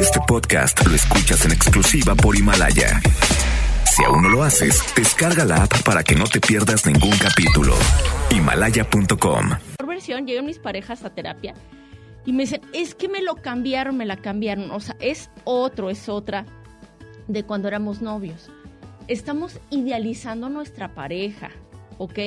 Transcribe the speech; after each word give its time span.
Este 0.00 0.20
podcast 0.26 0.86
lo 0.86 0.94
escuchas 0.94 1.44
en 1.44 1.52
exclusiva 1.52 2.14
por 2.14 2.36
Himalaya. 2.36 3.00
Si 3.84 4.04
aún 4.04 4.22
no 4.22 4.28
lo 4.28 4.42
haces, 4.42 4.82
descarga 4.96 5.44
la 5.44 5.64
app 5.64 5.82
para 5.82 6.02
que 6.02 6.14
no 6.14 6.24
te 6.24 6.40
pierdas 6.40 6.86
ningún 6.86 7.16
capítulo. 7.18 7.74
Himalaya.com. 8.30 9.50
Por 9.76 9.86
versión, 9.86 10.26
llegan 10.26 10.46
mis 10.46 10.58
parejas 10.58 11.04
a 11.04 11.10
terapia 11.10 11.54
y 12.24 12.32
me 12.32 12.44
dicen, 12.44 12.60
es 12.72 12.94
que 12.94 13.08
me 13.08 13.22
lo 13.22 13.36
cambiaron, 13.36 13.96
me 13.96 14.06
la 14.06 14.16
cambiaron. 14.16 14.70
O 14.70 14.80
sea, 14.80 14.96
es 15.00 15.30
otro, 15.44 15.90
es 15.90 16.08
otra 16.08 16.46
de 17.28 17.44
cuando 17.44 17.68
éramos 17.68 18.00
novios. 18.00 18.50
Estamos 19.08 19.60
idealizando 19.70 20.48
nuestra 20.48 20.94
pareja, 20.94 21.50
¿ok? 21.98 22.18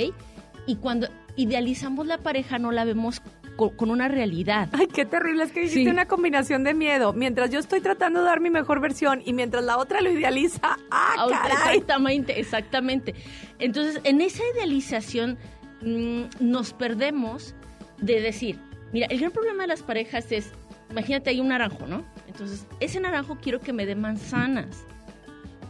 Y 0.66 0.76
cuando 0.78 1.08
idealizamos 1.36 2.08
la 2.08 2.18
pareja 2.18 2.60
no 2.60 2.72
la 2.72 2.84
vemos 2.84 3.22
co- 3.58 3.72
con, 3.76 3.90
una 3.92 4.08
realidad. 4.08 4.70
Ay, 4.72 4.88
qué 4.88 5.04
terrible, 5.06 5.44
es 5.44 5.52
que 5.52 5.64
hiciste 5.64 5.84
Sí. 5.84 5.88
una 5.90 6.08
combinación 6.08 6.64
de 6.64 6.74
miedo. 6.74 7.12
Mientras 7.12 7.50
yo 7.50 7.60
estoy 7.60 7.82
tratando 7.82 8.20
de 8.22 8.26
dar 8.28 8.40
mi 8.40 8.50
mejor 8.50 8.80
versión 8.80 9.22
y 9.26 9.34
mientras 9.34 9.66
la 9.66 9.78
otra 9.78 10.00
lo 10.02 10.10
idealiza, 10.12 10.78
¡ah, 10.92 11.28
caray! 11.30 11.78
Exactamente, 11.78 12.40
exactamente. 12.40 13.16
Entonces, 13.60 14.00
en 14.06 14.22
esa 14.22 14.44
idealización 14.56 15.38
mm, 15.82 16.22
nos 16.40 16.72
perdemos 16.74 17.54
de 18.00 18.22
decir, 18.22 18.60
mira, 18.94 19.08
el 19.10 19.20
gran 19.20 19.32
problema 19.32 19.64
de 19.64 19.68
las 19.68 19.82
parejas 19.84 20.32
es, 20.32 20.52
imagínate, 20.92 21.32
hay 21.32 21.42
un 21.42 21.50
naranjo, 21.50 21.88
¿no? 21.88 22.06
Entonces, 22.28 22.66
ese 22.80 23.00
naranjo 23.00 23.38
quiero 23.42 23.60
que 23.60 23.74
me 23.74 23.86
dé 23.86 23.96
manzanas. 23.96 24.86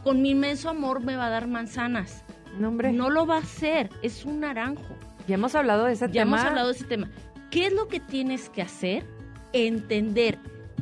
Con 0.04 0.22
mi 0.22 0.32
inmenso 0.32 0.70
amor 0.70 1.04
me 1.04 1.16
va 1.16 1.28
a 1.28 1.30
dar 1.30 1.48
manzanas. 1.48 2.24
No, 2.60 2.70
hombre, 2.70 2.92
No 2.92 3.10
lo 3.10 3.26
va 3.26 3.36
a 3.36 3.40
hacer, 3.40 3.90
es 4.02 4.26
un 4.26 4.40
naranjo. 4.40 4.96
ya 5.28 5.36
hemos 5.36 5.54
hablado 5.56 5.86
de 5.86 5.94
ese 5.94 6.08
Ya 6.08 6.24
tema. 6.24 6.38
hemos 6.38 6.46
hablado 6.48 6.68
de 6.70 6.74
ese 6.74 6.86
tema. 6.86 7.10
¿Qué 7.52 7.68
es 7.68 7.74
lo 7.74 7.88
que 7.88 8.00
tienes 8.00 8.50
que 8.50 8.62
hacer? 8.62 9.06
Entender 9.54 10.38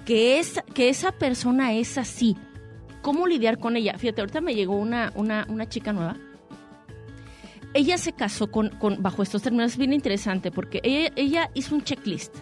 que, 0.05 0.39
es, 0.39 0.61
que 0.73 0.89
esa 0.89 1.11
persona 1.11 1.73
es 1.73 1.97
así. 1.97 2.35
¿Cómo 3.01 3.27
lidiar 3.27 3.59
con 3.59 3.75
ella? 3.77 3.97
Fíjate, 3.97 4.21
ahorita 4.21 4.41
me 4.41 4.55
llegó 4.55 4.75
una, 4.75 5.11
una, 5.15 5.45
una 5.49 5.69
chica 5.69 5.93
nueva. 5.93 6.15
Ella 7.73 7.97
se 7.97 8.13
casó 8.13 8.49
con, 8.49 8.69
con 8.69 9.03
bajo 9.03 9.21
estos 9.21 9.41
términos. 9.41 9.73
Es 9.73 9.77
bien 9.77 9.93
interesante 9.93 10.49
porque 10.49 10.79
ella, 10.83 11.11
ella 11.15 11.51
hizo 11.53 11.75
un 11.75 11.83
checklist. 11.83 12.35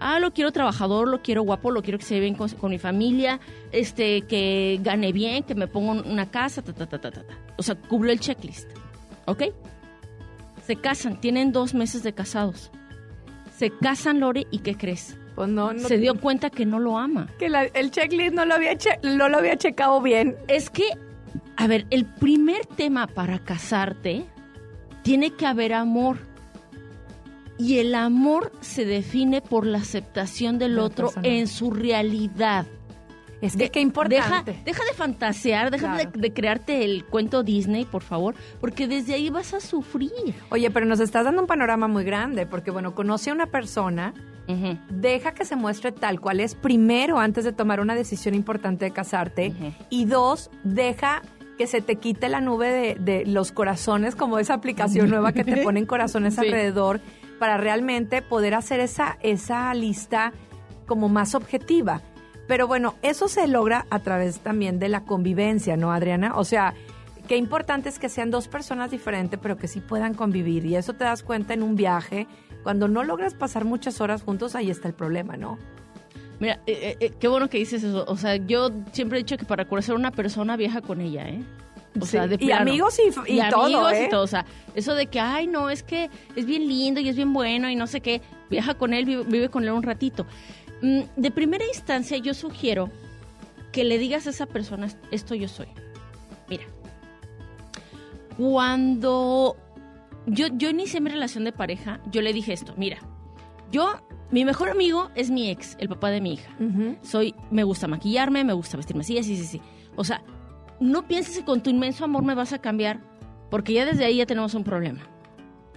Ah, 0.00 0.18
lo 0.20 0.32
quiero 0.32 0.52
trabajador, 0.52 1.08
lo 1.08 1.22
quiero 1.22 1.42
guapo, 1.42 1.70
lo 1.72 1.82
quiero 1.82 1.98
que 1.98 2.04
se 2.04 2.14
lleve 2.14 2.26
bien 2.26 2.36
con, 2.36 2.48
con 2.50 2.70
mi 2.70 2.78
familia, 2.78 3.40
este, 3.72 4.22
que 4.22 4.78
gane 4.82 5.12
bien, 5.12 5.42
que 5.42 5.56
me 5.56 5.66
ponga 5.66 5.90
un- 5.92 6.06
una 6.10 6.30
casa, 6.30 6.62
ta, 6.62 6.72
ta, 6.72 6.86
ta, 6.88 7.00
ta, 7.00 7.10
ta, 7.10 7.22
ta. 7.24 7.34
O 7.56 7.62
sea, 7.64 7.74
cubrió 7.74 8.12
el 8.12 8.20
checklist. 8.20 8.70
¿Ok? 9.26 9.42
Se 10.66 10.76
casan, 10.76 11.20
tienen 11.20 11.50
dos 11.50 11.74
meses 11.74 12.02
de 12.04 12.12
casados. 12.12 12.70
Se 13.58 13.70
casan, 13.70 14.20
Lore, 14.20 14.46
¿y 14.50 14.58
qué 14.58 14.76
crees? 14.76 15.16
Pues 15.34 15.48
no, 15.48 15.72
no- 15.72 15.80
Se 15.88 15.98
dio 15.98 16.14
cuenta 16.18 16.50
que 16.50 16.64
no 16.66 16.78
lo 16.78 16.98
ama. 16.98 17.28
que 17.38 17.48
la- 17.48 17.64
el 17.64 17.90
checklist 17.90 18.34
no 18.34 18.44
lo, 18.44 18.54
había 18.54 18.76
che- 18.76 18.98
no 19.02 19.28
lo 19.28 19.38
había 19.38 19.56
checado 19.56 20.00
bien. 20.00 20.36
Es 20.48 20.70
que, 20.70 20.84
a 21.56 21.66
ver, 21.66 21.86
el 21.90 22.06
primer 22.06 22.64
tema 22.66 23.06
para 23.08 23.38
casarte 23.40 24.24
tiene 25.02 25.30
que 25.32 25.46
haber 25.46 25.72
amor. 25.74 26.18
Y 27.58 27.78
el 27.78 27.96
amor 27.96 28.52
se 28.60 28.84
define 28.84 29.40
por 29.40 29.66
la 29.66 29.78
aceptación 29.78 30.58
del 30.58 30.76
la 30.76 30.84
otro 30.84 31.06
persona. 31.08 31.26
en 31.28 31.48
su 31.48 31.72
realidad. 31.72 32.66
Es 33.40 33.52
que 33.52 33.64
De- 33.64 33.70
qué 33.70 33.80
importante. 33.80 34.50
Deja, 34.52 34.62
deja 34.64 34.84
de 34.84 34.94
fantasear, 34.94 35.70
deja 35.70 35.94
Claro. 35.94 36.10
de, 36.12 36.20
de 36.20 36.32
crearte 36.32 36.84
el 36.84 37.04
cuento 37.04 37.42
Disney, 37.44 37.84
por 37.84 38.02
favor, 38.02 38.34
porque 38.60 38.88
desde 38.88 39.14
ahí 39.14 39.30
vas 39.30 39.54
a 39.54 39.60
sufrir. 39.60 40.10
Oye, 40.50 40.70
pero 40.70 40.86
nos 40.86 40.98
estás 41.00 41.24
dando 41.24 41.42
un 41.42 41.46
panorama 41.46 41.86
muy 41.86 42.02
grande, 42.04 42.46
porque 42.46 42.70
bueno, 42.72 42.94
conoce 42.94 43.30
a 43.30 43.32
una 43.34 43.46
persona, 43.46 44.12
deja 44.90 45.34
que 45.34 45.44
se 45.44 45.56
muestre 45.56 45.92
tal 45.92 46.20
cual 46.20 46.40
es 46.40 46.54
primero 46.54 47.18
antes 47.18 47.44
de 47.44 47.52
tomar 47.52 47.80
una 47.80 47.94
decisión 47.94 48.34
importante 48.34 48.86
de 48.86 48.90
casarte, 48.92 49.54
y 49.90 50.06
dos, 50.06 50.50
deja 50.64 51.22
que 51.58 51.66
se 51.66 51.80
te 51.80 51.96
quite 51.96 52.28
la 52.28 52.40
nube 52.40 52.68
de, 52.70 52.94
de 52.94 53.26
los 53.26 53.52
corazones, 53.52 54.14
como 54.16 54.38
esa 54.38 54.54
aplicación 54.54 55.10
nueva 55.10 55.32
que 55.32 55.44
te 55.44 55.58
ponen 55.62 55.86
corazones 55.86 56.34
Sí. 56.34 56.40
alrededor, 56.40 57.00
para 57.38 57.56
realmente 57.56 58.22
poder 58.22 58.54
hacer 58.54 58.80
esa, 58.80 59.16
esa 59.22 59.72
lista 59.74 60.32
como 60.86 61.08
más 61.08 61.34
objetiva. 61.34 62.00
Pero 62.48 62.66
bueno, 62.66 62.94
eso 63.02 63.28
se 63.28 63.46
logra 63.46 63.86
a 63.90 64.00
través 64.00 64.40
también 64.40 64.78
de 64.80 64.88
la 64.88 65.04
convivencia, 65.04 65.76
¿no, 65.76 65.92
Adriana? 65.92 66.32
O 66.36 66.44
sea, 66.44 66.74
qué 67.28 67.36
importante 67.36 67.88
es 67.90 67.98
que 67.98 68.08
sean 68.08 68.30
dos 68.30 68.48
personas 68.48 68.90
diferentes, 68.90 69.38
pero 69.40 69.56
que 69.58 69.68
sí 69.68 69.80
puedan 69.80 70.14
convivir. 70.14 70.64
Y 70.66 70.74
eso 70.74 70.94
te 70.94 71.04
das 71.04 71.22
cuenta 71.22 71.54
en 71.54 71.62
un 71.62 71.76
viaje. 71.76 72.26
Cuando 72.62 72.88
no 72.88 73.04
logras 73.04 73.34
pasar 73.34 73.64
muchas 73.64 74.00
horas 74.00 74.22
juntos, 74.22 74.54
ahí 74.56 74.70
está 74.70 74.88
el 74.88 74.94
problema, 74.94 75.36
¿no? 75.36 75.58
Mira, 76.40 76.54
eh, 76.66 76.78
eh, 76.82 76.96
eh, 77.00 77.12
qué 77.20 77.28
bueno 77.28 77.48
que 77.50 77.58
dices 77.58 77.82
eso. 77.84 78.04
O 78.08 78.16
sea, 78.16 78.36
yo 78.36 78.70
siempre 78.92 79.18
he 79.18 79.22
dicho 79.22 79.36
que 79.36 79.44
para 79.44 79.66
conocer 79.66 79.92
a 79.92 79.96
una 79.98 80.10
persona 80.10 80.56
viaja 80.56 80.80
con 80.80 81.00
ella, 81.00 81.28
¿eh? 81.28 81.42
O 82.00 82.04
Sí. 82.04 82.12
sea, 82.12 82.26
de 82.28 82.36
Y 82.40 82.52
amigos 82.52 82.98
y- 82.98 83.08
y 83.34 83.40
todo, 83.50 83.64
amigos 83.64 83.92
¿eh? 83.92 84.04
y 84.06 84.10
todo. 84.10 84.22
O 84.22 84.26
sea, 84.28 84.44
eso 84.74 84.94
de 84.94 85.06
que, 85.08 85.18
ay, 85.20 85.48
no, 85.48 85.68
es 85.68 85.82
que 85.82 86.08
es 86.36 86.46
bien 86.46 86.68
lindo 86.68 87.00
y 87.00 87.08
es 87.08 87.16
bien 87.16 87.32
bueno 87.32 87.68
y 87.68 87.76
no 87.76 87.86
sé 87.88 88.00
qué. 88.00 88.22
Viaja 88.50 88.74
con 88.74 88.94
él, 88.94 89.04
vive, 89.04 89.24
vive 89.24 89.48
con 89.48 89.64
él 89.64 89.70
un 89.70 89.82
ratito. 89.82 90.24
Mm, 90.82 91.00
De 91.16 91.30
primera 91.30 91.64
instancia, 91.66 92.16
yo 92.18 92.34
sugiero 92.34 92.90
que 93.72 93.84
le 93.84 93.98
digas 93.98 94.26
a 94.26 94.30
esa 94.30 94.46
persona, 94.46 94.88
esto 95.10 95.34
yo 95.34 95.48
soy. 95.48 95.68
Mira, 96.48 96.64
cuando 98.36 99.56
yo, 100.26 100.46
yo 100.52 100.70
inicié 100.70 101.00
mi 101.00 101.10
relación 101.10 101.44
de 101.44 101.52
pareja, 101.52 102.00
yo 102.10 102.22
le 102.22 102.32
dije 102.32 102.52
esto, 102.52 102.74
mira, 102.76 102.98
yo, 103.70 103.94
mi 104.30 104.44
mejor 104.44 104.70
amigo 104.70 105.10
es 105.14 105.30
mi 105.30 105.50
ex, 105.50 105.76
el 105.80 105.88
papá 105.88 106.10
de 106.10 106.20
mi 106.20 106.34
hija. 106.34 106.50
Soy, 107.02 107.34
me 107.50 107.64
gusta 107.64 107.88
maquillarme, 107.88 108.44
me 108.44 108.52
gusta 108.52 108.76
vestirme 108.76 109.02
así, 109.02 109.18
así, 109.18 109.36
sí, 109.36 109.44
sí. 109.44 109.60
O 109.96 110.04
sea, 110.04 110.22
no 110.80 111.06
pienses 111.08 111.38
que 111.38 111.44
con 111.44 111.62
tu 111.62 111.70
inmenso 111.70 112.04
amor 112.04 112.22
me 112.22 112.34
vas 112.34 112.52
a 112.52 112.58
cambiar, 112.60 113.00
porque 113.50 113.72
ya 113.72 113.84
desde 113.84 114.04
ahí 114.04 114.16
ya 114.16 114.26
tenemos 114.26 114.54
un 114.54 114.64
problema. 114.64 115.00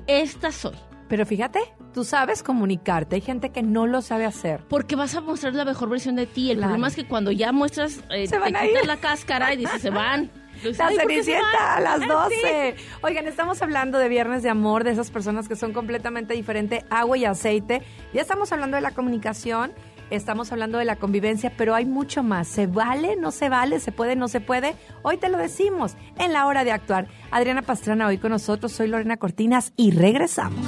Esta 0.07 0.51
soy. 0.51 0.75
Pero 1.09 1.25
fíjate, 1.25 1.59
tú 1.93 2.03
sabes 2.03 2.43
comunicarte. 2.43 3.15
Hay 3.15 3.21
gente 3.21 3.49
que 3.49 3.61
no 3.63 3.87
lo 3.87 4.01
sabe 4.01 4.25
hacer. 4.25 4.61
Porque 4.69 4.95
vas 4.95 5.15
a 5.15 5.21
mostrar 5.21 5.53
la 5.55 5.65
mejor 5.65 5.89
versión 5.89 6.15
de 6.15 6.25
ti. 6.25 6.51
El 6.51 6.57
Claro. 6.57 6.69
problema 6.71 6.87
es 6.87 6.95
que 6.95 7.05
cuando 7.07 7.31
ya 7.31 7.51
muestras, 7.51 7.99
eh, 8.09 8.27
Se 8.27 8.37
van 8.39 8.53
te 8.53 8.57
a 8.59 8.61
quitas 8.61 8.81
ir. 8.83 8.87
la 8.87 8.97
cáscara 8.97 9.53
y 9.53 9.57
dices, 9.57 9.81
se 9.81 9.89
van. 9.89 10.29
La 10.77 10.85
"Ay, 10.87 10.97
¿por 10.97 11.07
qué 11.07 11.23
se 11.23 11.31
Cenicienta 11.31 11.47
van?". 11.59 11.77
a 11.77 11.79
las 11.79 12.01
Ah, 12.09 12.13
12. 12.25 12.75
Oigan, 13.01 13.27
estamos 13.27 13.61
hablando 13.63 13.97
de 13.97 14.09
Viernes 14.09 14.43
de 14.43 14.49
Amor, 14.49 14.83
de 14.83 14.91
esas 14.91 15.09
personas 15.09 15.47
que 15.47 15.55
son 15.55 15.73
completamente 15.73 16.33
diferentes, 16.35 16.83
agua 16.91 17.17
y 17.17 17.25
aceite. 17.25 17.81
Ya 18.13 18.21
estamos 18.21 18.51
hablando 18.51 18.75
de 18.75 18.81
la 18.81 18.91
comunicación, 18.91 19.71
estamos 20.11 20.51
hablando 20.51 20.77
de 20.77 20.85
la 20.85 20.97
convivencia, 20.97 21.51
pero 21.57 21.73
hay 21.73 21.85
mucho 21.85 22.21
más. 22.21 22.47
¿Se 22.47 22.67
vale? 22.67 23.15
¿No 23.15 23.31
se 23.31 23.49
vale? 23.49 23.79
¿Se 23.79 23.91
puede? 23.91 24.15
¿No 24.15 24.27
se 24.27 24.39
puede? 24.39 24.75
Hoy 25.01 25.17
te 25.17 25.29
lo 25.29 25.37
decimos 25.39 25.95
en 26.19 26.31
la 26.33 26.45
hora 26.45 26.63
de 26.63 26.71
actuar. 26.73 27.07
Adriana 27.31 27.63
Pastrana 27.63 28.05
hoy 28.05 28.17
con 28.19 28.29
nosotros, 28.29 28.71
soy 28.71 28.87
Lorena 28.87 29.17
Cortinas 29.17 29.73
y 29.77 29.91
regresamos. 29.91 30.67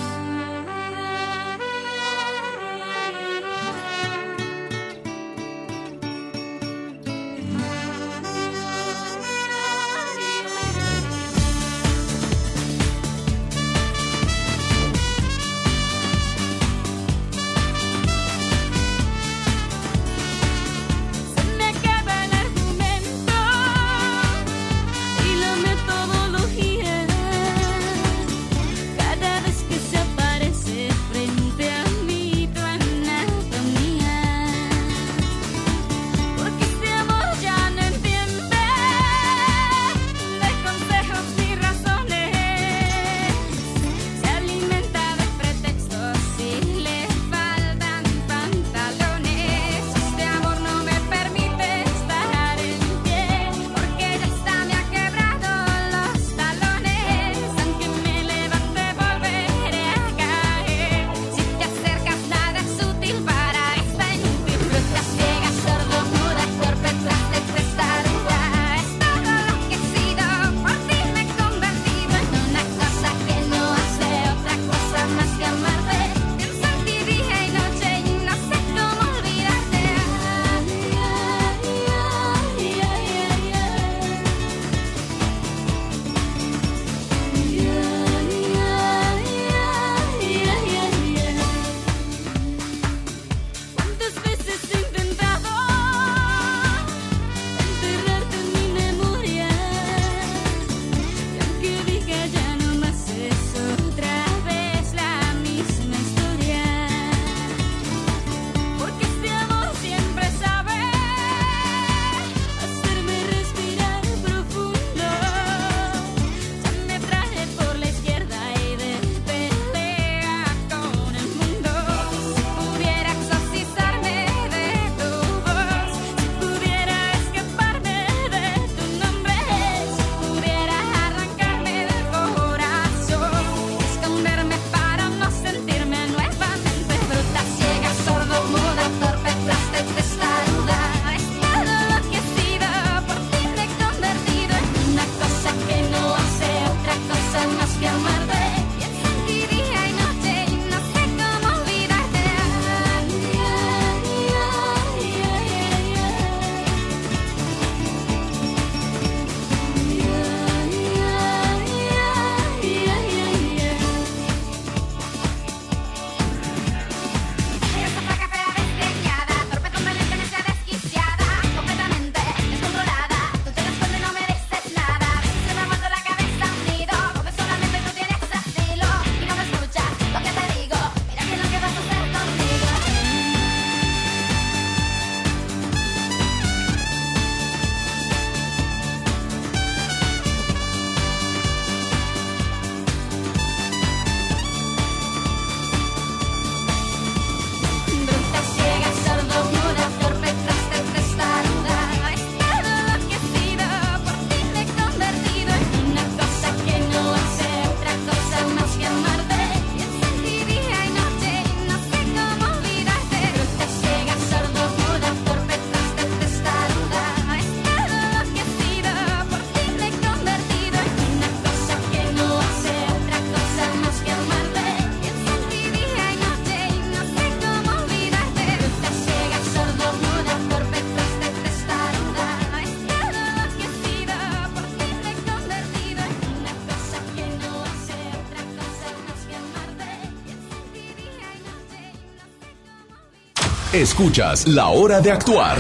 Escuchas 243.84 244.48
La 244.48 244.70
Hora 244.70 245.02
de 245.02 245.12
Actuar 245.12 245.58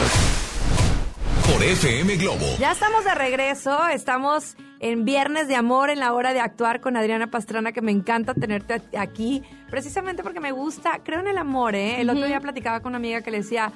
por 1.46 1.62
FM 1.62 2.16
Globo. 2.16 2.46
Ya 2.58 2.72
estamos 2.72 3.04
de 3.04 3.14
regreso, 3.16 3.78
estamos 3.90 4.56
en 4.80 5.04
Viernes 5.04 5.50
de 5.50 5.58
Amor 5.58 5.90
en 5.90 6.00
la 6.00 6.14
hora 6.14 6.32
de 6.32 6.40
actuar 6.40 6.80
con 6.80 6.96
Adriana 6.96 7.28
Pastrana, 7.28 7.74
que 7.74 7.82
me 7.82 7.92
encanta 7.92 8.34
tenerte 8.34 8.82
aquí, 8.98 9.44
precisamente 9.70 10.24
porque 10.24 10.40
me 10.40 10.54
gusta, 10.54 11.02
creo 11.04 11.20
en 11.20 11.28
el 11.28 11.38
amor, 11.38 11.76
¿eh? 11.76 12.00
El 12.00 12.10
otro 12.10 12.26
día 12.26 12.40
platicaba 12.40 12.80
con 12.80 12.92
una 12.92 12.98
amiga 13.00 13.20
que 13.20 13.30
le 13.30 13.40
decía, 13.40 13.74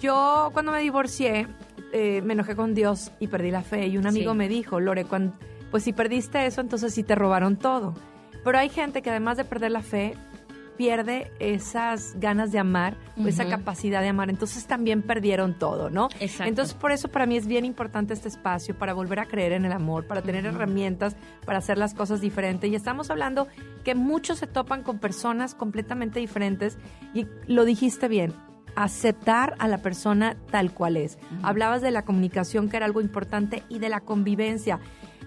yo 0.00 0.50
cuando 0.52 0.72
me 0.72 0.80
divorcié, 0.80 1.46
eh, 1.92 2.20
me 2.24 2.32
enojé 2.32 2.56
con 2.56 2.74
Dios 2.74 3.12
y 3.20 3.28
perdí 3.28 3.52
la 3.52 3.62
fe, 3.62 3.86
y 3.86 3.96
un 3.96 4.08
amigo 4.08 4.32
Sí. 4.32 4.38
me 4.38 4.48
dijo, 4.48 4.80
Lore, 4.80 5.04
cuando, 5.04 5.34
pues 5.70 5.84
si 5.84 5.92
perdiste 5.92 6.44
eso, 6.46 6.60
entonces 6.62 6.92
sí 6.92 7.04
te 7.04 7.14
robaron 7.14 7.56
todo. 7.56 7.94
Pero 8.42 8.58
hay 8.58 8.70
gente 8.70 9.02
que 9.02 9.10
además 9.10 9.36
de 9.36 9.44
perder 9.44 9.70
la 9.70 9.82
fe, 9.82 10.14
pierde 10.78 11.32
esas 11.40 12.14
ganas 12.20 12.52
de 12.52 12.60
amar 12.60 12.96
o 13.22 13.26
esa 13.26 13.48
capacidad 13.48 14.00
de 14.00 14.08
amar. 14.08 14.30
Entonces 14.30 14.64
también 14.66 15.02
perdieron 15.02 15.58
todo, 15.58 15.90
¿no? 15.90 16.08
Exacto. 16.20 16.48
Entonces 16.48 16.74
por 16.74 16.92
eso 16.92 17.08
para 17.08 17.26
mí 17.26 17.36
es 17.36 17.48
bien 17.48 17.64
importante 17.64 18.14
este 18.14 18.28
espacio, 18.28 18.78
para 18.78 18.94
volver 18.94 19.18
a 19.18 19.26
creer 19.26 19.52
en 19.52 19.64
el 19.64 19.72
amor, 19.72 20.06
para 20.06 20.22
tener 20.22 20.46
herramientas 20.46 21.16
para 21.44 21.58
hacer 21.58 21.78
las 21.78 21.94
cosas 21.94 22.20
diferentes. 22.20 22.70
Y 22.70 22.76
estamos 22.76 23.10
hablando 23.10 23.48
que 23.84 23.96
muchos 23.96 24.38
se 24.38 24.46
topan 24.46 24.84
con 24.84 24.98
personas 24.98 25.56
completamente 25.56 26.20
diferentes 26.20 26.78
y 27.12 27.26
lo 27.46 27.64
dijiste 27.64 28.06
bien. 28.06 28.32
Aceptar 28.76 29.56
a 29.58 29.66
la 29.66 29.78
persona 29.78 30.36
tal 30.52 30.72
cual 30.72 30.96
es. 30.96 31.18
Hablabas 31.42 31.82
de 31.82 31.90
la 31.90 32.04
comunicación, 32.04 32.68
que 32.68 32.76
era 32.76 32.86
algo 32.86 33.00
importante, 33.00 33.64
y 33.68 33.80
de 33.80 33.88
la 33.88 34.00
convivencia. 34.00 34.78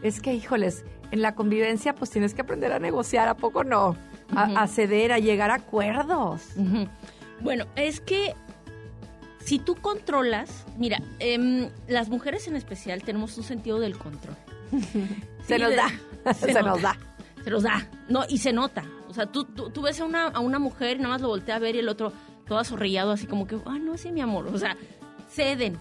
Es 0.02 0.22
que, 0.22 0.34
híjoles, 0.34 0.86
en 1.12 1.22
la 1.22 1.36
convivencia 1.36 1.94
pues 1.94 2.10
tienes 2.10 2.34
que 2.34 2.42
aprender 2.42 2.72
a 2.72 2.80
negociar, 2.80 3.28
¿a 3.28 3.36
poco 3.36 3.66
no? 3.66 3.98
A, 4.36 4.62
a 4.64 4.68
ceder, 4.68 5.12
a 5.12 5.20
llegar 5.20 5.52
a 5.52 5.56
acuerdos. 5.56 6.42
Bueno, 7.42 7.66
es 7.76 8.00
que 8.02 8.34
si 9.40 9.60
tú 9.60 9.76
controlas, 9.76 10.66
mira, 10.78 11.02
em, 11.20 11.70
las 11.88 12.10
mujeres 12.10 12.48
en 12.48 12.56
especial 12.56 13.04
tenemos 13.04 13.38
un 13.38 13.44
sentido 13.44 13.80
del 13.80 13.98
control. 13.98 14.36
Se 15.48 15.56
Sí, 15.56 15.62
nos 15.62 15.70
de- 15.72 15.76
da, 15.76 15.90
se 16.34 16.54
se, 16.54 16.62
nos 16.64 16.82
da. 16.82 16.96
Se 17.44 17.50
los 17.50 17.64
da, 17.64 17.88
no, 18.08 18.24
y 18.30 18.38
se 18.38 18.54
nota. 18.54 18.84
O 19.10 19.14
sea, 19.14 19.26
tú, 19.26 19.44
tú, 19.46 19.72
tú 19.72 19.82
ves 19.82 20.00
a 20.00 20.06
una, 20.06 20.28
a 20.28 20.40
una 20.40 20.60
mujer 20.60 20.98
y 20.98 21.00
nada 21.00 21.16
más 21.16 21.22
lo 21.22 21.30
voltea 21.30 21.56
a 21.56 21.60
ver 21.60 21.76
y 21.76 21.80
el 21.80 21.90
otro 21.90 22.14
todo 22.48 22.60
azorrillado, 22.60 23.12
así 23.12 23.26
como 23.26 23.48
que, 23.48 23.58
ah, 23.66 23.80
no, 23.80 23.98
sí, 23.98 24.12
mi 24.12 24.22
amor. 24.22 24.48
O 24.48 24.58
sea, 24.58 24.78
ceden. 25.30 25.78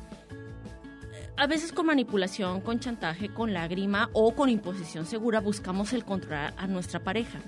A 1.36 1.46
veces 1.46 1.72
con 1.72 1.86
manipulación, 1.86 2.60
con 2.62 2.80
chantaje, 2.80 3.28
con 3.28 3.52
lágrima 3.52 4.08
o 4.12 4.34
con 4.34 4.48
imposición 4.48 5.06
segura 5.06 5.40
buscamos 5.40 5.92
el 5.92 6.04
controlar 6.04 6.54
a 6.56 6.66
nuestra 6.66 7.00
pareja. 7.00 7.38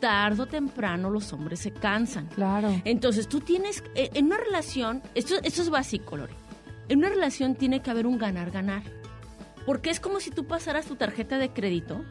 Tardo 0.00 0.44
o 0.44 0.46
temprano 0.46 1.10
los 1.10 1.32
hombres 1.32 1.60
se 1.60 1.72
cansan. 1.72 2.26
Claro. 2.26 2.72
Entonces, 2.84 3.28
tú 3.28 3.40
tienes, 3.40 3.82
eh, 3.94 4.10
en 4.14 4.26
una 4.26 4.38
relación, 4.38 5.02
esto, 5.14 5.34
esto 5.42 5.62
es 5.62 5.70
básico, 5.70 6.16
Lore. 6.16 6.34
En 6.88 6.98
una 6.98 7.08
relación 7.08 7.54
tiene 7.54 7.80
que 7.80 7.90
haber 7.90 8.06
un 8.06 8.18
ganar-ganar. 8.18 8.82
Porque 9.66 9.90
es 9.90 10.00
como 10.00 10.20
si 10.20 10.30
tú 10.30 10.44
pasaras 10.46 10.86
tu 10.86 10.96
tarjeta 10.96 11.38
de 11.38 11.50
crédito 11.50 12.04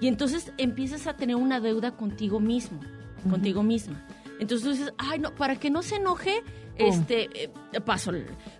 y 0.00 0.08
entonces 0.08 0.52
empiezas 0.58 1.06
a 1.06 1.16
tener 1.16 1.36
una 1.36 1.60
deuda 1.60 1.92
contigo 1.92 2.38
mismo, 2.38 2.80
contigo 3.30 3.62
misma. 3.62 4.04
Entonces 4.38 4.64
tú 4.64 4.70
dices, 4.72 4.94
ay, 4.98 5.18
no, 5.18 5.34
para 5.34 5.56
que 5.56 5.70
no 5.70 5.82
se 5.82 5.96
enoje, 5.96 6.42
este, 6.76 7.44
eh, 7.44 7.80
paso. 7.84 8.12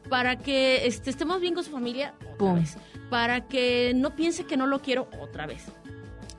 Para 0.09 0.37
que 0.37 0.87
este, 0.87 1.11
estemos 1.11 1.41
bien 1.41 1.55
con 1.55 1.63
su 1.63 1.71
familia, 1.71 2.15
otra 2.21 2.37
Pum. 2.37 2.55
vez. 2.57 2.77
Para 3.11 3.47
que 3.47 3.93
no 3.95 4.17
piense 4.17 4.45
que 4.45 4.57
no 4.57 4.67
lo 4.67 4.81
quiero, 4.81 5.09
otra 5.21 5.47
vez. 5.47 5.67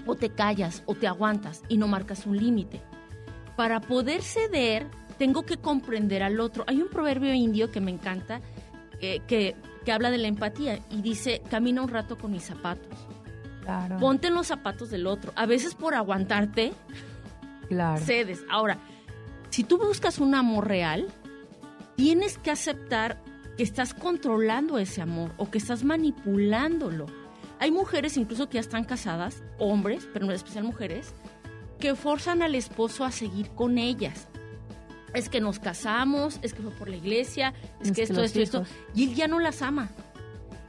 O 0.10 0.16
te 0.16 0.30
callas 0.30 0.84
o 0.86 0.96
te 0.96 1.08
aguantas 1.08 1.64
y 1.70 1.78
no 1.78 1.88
marcas 1.88 2.26
un 2.26 2.38
límite 2.38 2.82
para 3.60 3.82
poder 3.82 4.22
ceder, 4.22 4.88
tengo 5.18 5.44
que 5.44 5.58
comprender 5.58 6.24
al 6.24 6.40
otro. 6.40 6.64
Hay 6.66 6.82
un 6.82 6.88
proverbio 6.88 7.34
indio 7.34 7.72
que 7.72 7.82
me 7.82 7.92
encanta, 7.92 8.40
eh, 9.02 9.20
que, 9.28 9.54
que 9.84 9.92
habla 9.92 10.12
de 10.12 10.18
la 10.18 10.30
empatía 10.30 10.80
y 10.90 11.02
dice, 11.02 11.42
camina 11.50 11.82
un 11.82 11.90
rato 11.90 12.18
con 12.18 12.32
mis 12.32 12.44
zapatos. 12.44 12.98
Claro. 13.66 13.98
Ponte 13.98 14.30
en 14.30 14.36
los 14.36 14.48
zapatos 14.48 14.90
del 14.92 15.06
otro. 15.08 15.34
A 15.36 15.46
veces 15.46 15.76
por 15.76 15.94
aguantarte, 15.94 16.72
claro. 17.68 18.00
cedes. 18.02 18.46
Ahora, 18.50 18.78
si 19.50 19.66
tú 19.66 19.78
buscas 19.78 20.20
un 20.20 20.36
amor 20.36 20.70
real, 20.70 21.08
tienes 21.98 22.38
que 22.38 22.52
aceptar 22.52 23.22
que 23.58 23.64
estás 23.64 23.94
controlando 23.94 24.78
ese 24.78 25.02
amor 25.02 25.34
o 25.36 25.52
que 25.52 25.58
estás 25.58 25.84
manipulándolo. 25.84 27.08
Hay 27.60 27.72
mujeres 27.72 28.16
incluso 28.18 28.48
que 28.48 28.56
ya 28.56 28.62
están 28.62 28.84
casadas, 28.86 29.44
hombres, 29.58 30.08
pero 30.14 30.26
en 30.26 30.32
especial 30.32 30.64
mujeres, 30.64 31.14
que 31.80 31.96
forzan 31.96 32.42
al 32.42 32.56
esposo 32.56 33.04
a 33.06 33.12
seguir 33.12 33.50
con 33.52 33.78
ellas. 33.78 34.28
Es 35.14 35.28
que 35.30 35.42
nos 35.42 35.60
casamos, 35.60 36.40
es 36.42 36.54
que 36.54 36.62
fue 36.62 36.72
por 36.72 36.90
la 36.90 36.96
iglesia, 36.96 37.54
es, 37.82 37.90
Es 37.90 37.96
que 37.96 38.04
esto, 38.04 38.24
esto, 38.24 38.40
esto. 38.42 38.64
Y 38.94 39.06
él 39.10 39.16
ya 39.16 39.28
no 39.28 39.40
las 39.40 39.62
ama. 39.62 39.90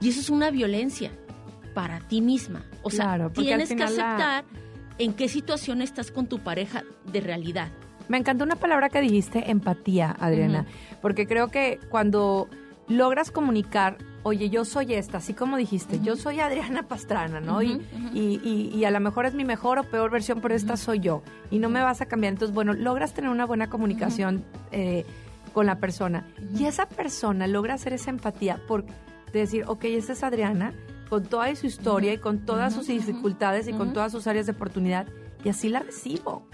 Y 0.00 0.09
eso 0.09 0.20
es 0.20 0.30
una 0.30 0.50
violencia 0.50 1.11
para 1.75 2.00
ti 2.00 2.20
misma. 2.23 2.64
O 2.82 2.90
sea, 2.90 3.04
Claro, 3.04 3.25
al 3.26 3.32
tienes 3.32 3.68
que 3.68 3.76
la- 3.76 3.85
aceptar 3.85 4.44
en 4.99 5.12
qué 5.12 5.28
situación 5.28 5.82
estás 5.82 6.11
con 6.11 6.26
tu 6.26 6.38
pareja 6.40 6.82
de 7.12 7.20
realidad. 7.20 7.68
Me 8.09 8.16
encantó 8.18 8.44
una 8.44 8.56
palabra 8.56 8.88
que 8.88 9.00
dijiste, 9.00 9.50
empatía, 9.50 10.16
Adriana, 10.18 10.66
porque 11.00 11.26
creo 11.26 11.49
que 11.49 11.78
cuando 11.90 12.49
logras 12.88 13.30
comunicar, 13.30 13.99
oye, 14.23 14.50
yo 14.50 14.65
soy 14.65 14.95
esta, 14.95 15.19
así 15.19 15.33
como 15.35 15.57
dijiste, 15.57 16.00
yo 16.00 16.17
soy 16.17 16.41
Adriana 16.41 16.83
Pastrana, 16.85 17.41
¿no? 17.41 17.62
y, 17.62 17.81
y, 18.15 18.41
y- 18.45 18.71
y 18.77 18.85
a 18.85 18.91
lo 18.91 19.00
mejor 19.00 19.27
es 19.27 19.35
mi 19.35 19.45
mejor 19.45 19.79
o 19.79 19.85
peor 19.85 20.11
versión, 20.11 20.41
pero 20.41 20.55
esta 20.55 20.77
soy 20.77 21.00
yo, 21.00 21.23
y 21.50 21.59
no 21.59 21.69
me 21.69 21.83
vas 21.83 22.00
a 22.00 22.07
cambiar. 22.07 22.33
Entonces, 22.35 22.55
bueno, 22.55 22.73
logras 22.75 23.15
tener 23.15 23.31
una 23.31 23.47
buena 23.47 23.71
comunicación 23.71 24.45
eh, 24.73 25.05
con 25.55 25.67
la 25.67 25.77
persona, 25.79 26.27
y 26.59 26.67
esa 26.67 26.87
persona 26.89 27.47
logra 27.47 27.75
hacer 27.75 27.93
esa 27.93 28.11
empatía 28.11 28.61
por 28.69 28.85
decir, 29.33 29.65
ok, 29.67 29.85
esa 29.85 30.12
es 30.12 30.23
Adriana, 30.23 30.75
con 31.09 31.25
toda 31.25 31.55
su 31.57 31.67
historia 31.67 32.12
y 32.12 32.19
con 32.19 32.41
todas 32.47 32.73
sus 32.75 32.87
dificultades 32.87 33.67
y 33.69 33.73
con 33.73 33.93
todas 33.93 34.12
sus 34.12 34.27
áreas 34.27 34.47
de 34.47 34.53
oportunidad, 34.53 35.07
y 35.45 35.49
así 35.49 35.69
la 35.69 35.81
recibo. 35.81 36.47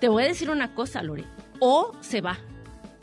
Te 0.00 0.08
voy 0.08 0.24
a 0.24 0.26
decir 0.26 0.50
una 0.50 0.74
cosa, 0.74 1.02
Lore. 1.02 1.24
O 1.60 1.92
se 2.00 2.20
va. 2.20 2.36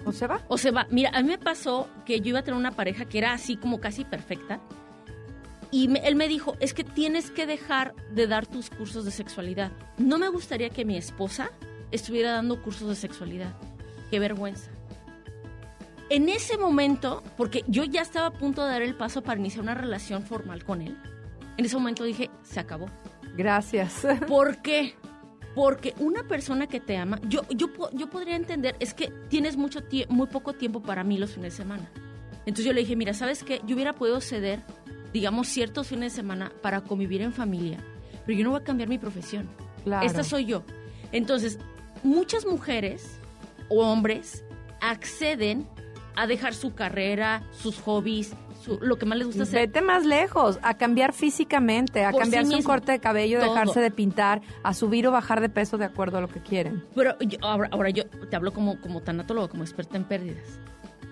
¿O 0.06 0.12
se 0.12 0.28
va? 0.28 0.42
O 0.48 0.58
se 0.58 0.72
va. 0.72 0.88
Mira, 0.90 1.12
a 1.14 1.22
mí 1.22 1.30
me 1.30 1.38
pasó 1.38 1.88
que 2.06 2.20
yo 2.20 2.30
iba 2.30 2.40
a 2.40 2.44
tener 2.44 2.60
una 2.60 2.72
pareja 2.72 3.06
que 3.06 3.18
era 3.20 3.34
así 3.34 3.56
como 3.58 3.80
casi 3.80 4.04
perfecta. 4.06 4.60
Y 5.72 5.88
me- 5.88 6.06
él 6.08 6.16
me 6.16 6.28
dijo, 6.28 6.56
es 6.60 6.74
que 6.74 6.84
tienes 6.84 7.32
que 7.32 7.46
dejar 7.48 7.96
de 8.12 8.28
dar 8.28 8.46
tus 8.46 8.70
cursos 8.70 9.06
de 9.06 9.12
sexualidad. 9.12 9.72
No 9.98 10.18
me 10.18 10.28
gustaría 10.30 10.70
que 10.70 10.86
mi 10.86 10.98
esposa 10.98 11.50
estuviera 11.92 12.34
dando 12.34 12.62
cursos 12.62 12.90
de 12.90 12.96
sexualidad. 12.96 13.54
Qué 14.12 14.20
vergüenza. 14.20 14.70
En 16.10 16.30
ese 16.30 16.58
momento, 16.58 17.24
porque 17.38 17.64
yo 17.68 17.86
ya 17.86 18.02
estaba 18.02 18.28
a 18.28 18.32
punto 18.34 18.64
de 18.64 18.72
dar 18.72 18.82
el 18.84 18.96
paso 18.96 19.24
para 19.24 19.40
iniciar 19.40 19.64
una 19.64 19.74
relación 19.74 20.22
formal 20.24 20.64
con 20.64 20.82
él, 20.82 20.96
en 21.58 21.66
ese 21.66 21.76
momento 21.76 22.04
dije, 22.04 22.30
se 22.44 22.60
acabó. 22.60 22.88
Gracias. 23.36 24.06
¿Por 24.28 24.62
qué? 24.62 24.96
Porque 25.56 25.94
una 26.00 26.24
persona 26.24 26.68
que 26.68 26.80
te 26.80 26.98
ama, 26.98 27.20
yo, 27.28 27.44
yo, 27.50 27.68
yo 27.94 28.10
podría 28.10 28.36
entender, 28.36 28.76
es 28.80 28.94
que 28.94 29.12
tienes 29.30 29.56
mucho 29.56 29.82
muy 30.10 30.28
poco 30.28 30.54
tiempo 30.54 30.82
para 30.82 31.04
mí 31.04 31.18
los 31.18 31.32
fines 31.32 31.54
de 31.54 31.58
semana. 31.58 31.92
Entonces 32.46 32.66
yo 32.66 32.74
le 32.74 32.82
dije, 32.82 32.96
mira, 32.96 33.14
¿sabes 33.14 33.44
qué? 33.44 33.62
Yo 33.66 33.76
hubiera 33.76 33.94
podido 33.94 34.20
ceder, 34.20 34.64
digamos, 35.14 35.48
ciertos 35.48 35.88
fines 35.88 36.14
de 36.14 36.16
semana 36.16 36.52
para 36.62 36.82
convivir 36.82 37.22
en 37.22 37.34
familia, 37.34 37.78
pero 38.26 38.38
yo 38.38 38.44
no 38.44 38.52
voy 38.52 38.62
a 38.62 38.64
cambiar 38.64 38.90
mi 38.90 38.98
profesión. 38.98 39.48
Claro. 39.84 40.06
Esta 40.06 40.24
soy 40.24 40.46
yo. 40.46 40.64
Entonces, 41.12 41.60
muchas 42.04 42.46
mujeres 42.46 43.20
o 43.70 43.86
hombres 43.86 44.44
acceden 44.82 45.68
a 46.16 46.28
dejar 46.28 46.54
su 46.54 46.74
carrera, 46.76 47.44
sus 47.52 47.80
hobbies, 47.82 48.34
su- 48.64 48.80
lo 48.82 48.98
que 48.98 49.06
más 49.06 49.18
les 49.18 49.28
gusta 49.28 49.44
hacer. 49.44 49.68
Vete 49.68 49.82
más 49.82 50.06
lejos, 50.06 50.60
a 50.62 50.78
cambiar 50.78 51.14
físicamente, 51.14 52.04
a 52.06 52.12
Por 52.12 52.20
sí 52.22 52.24
cambiarse 52.26 52.50
un 52.52 52.56
mismo. 52.58 52.70
corte 52.72 52.92
de 52.94 53.00
cabello, 53.00 53.40
Todo. 53.40 53.52
dejarse 53.54 53.80
de 53.82 53.92
pintar, 53.92 54.42
a 54.64 54.74
subir 54.74 55.08
o 55.08 55.12
bajar 55.12 55.42
de 55.42 55.50
peso 55.50 55.78
de 55.78 55.86
acuerdo 55.86 56.18
a 56.18 56.22
lo 56.22 56.28
que 56.28 56.42
quieren. 56.42 56.84
Pero 56.96 57.18
yo- 57.20 57.38
ahora, 57.42 57.70
ahora 57.72 57.90
yo 57.90 58.06
te 58.06 58.36
hablo 58.36 58.52
como, 58.54 58.80
como 58.82 59.02
tanatólogo, 59.02 59.50
como 59.50 59.64
experta 59.64 59.98
en 59.98 60.04
pérdidas. 60.06 60.60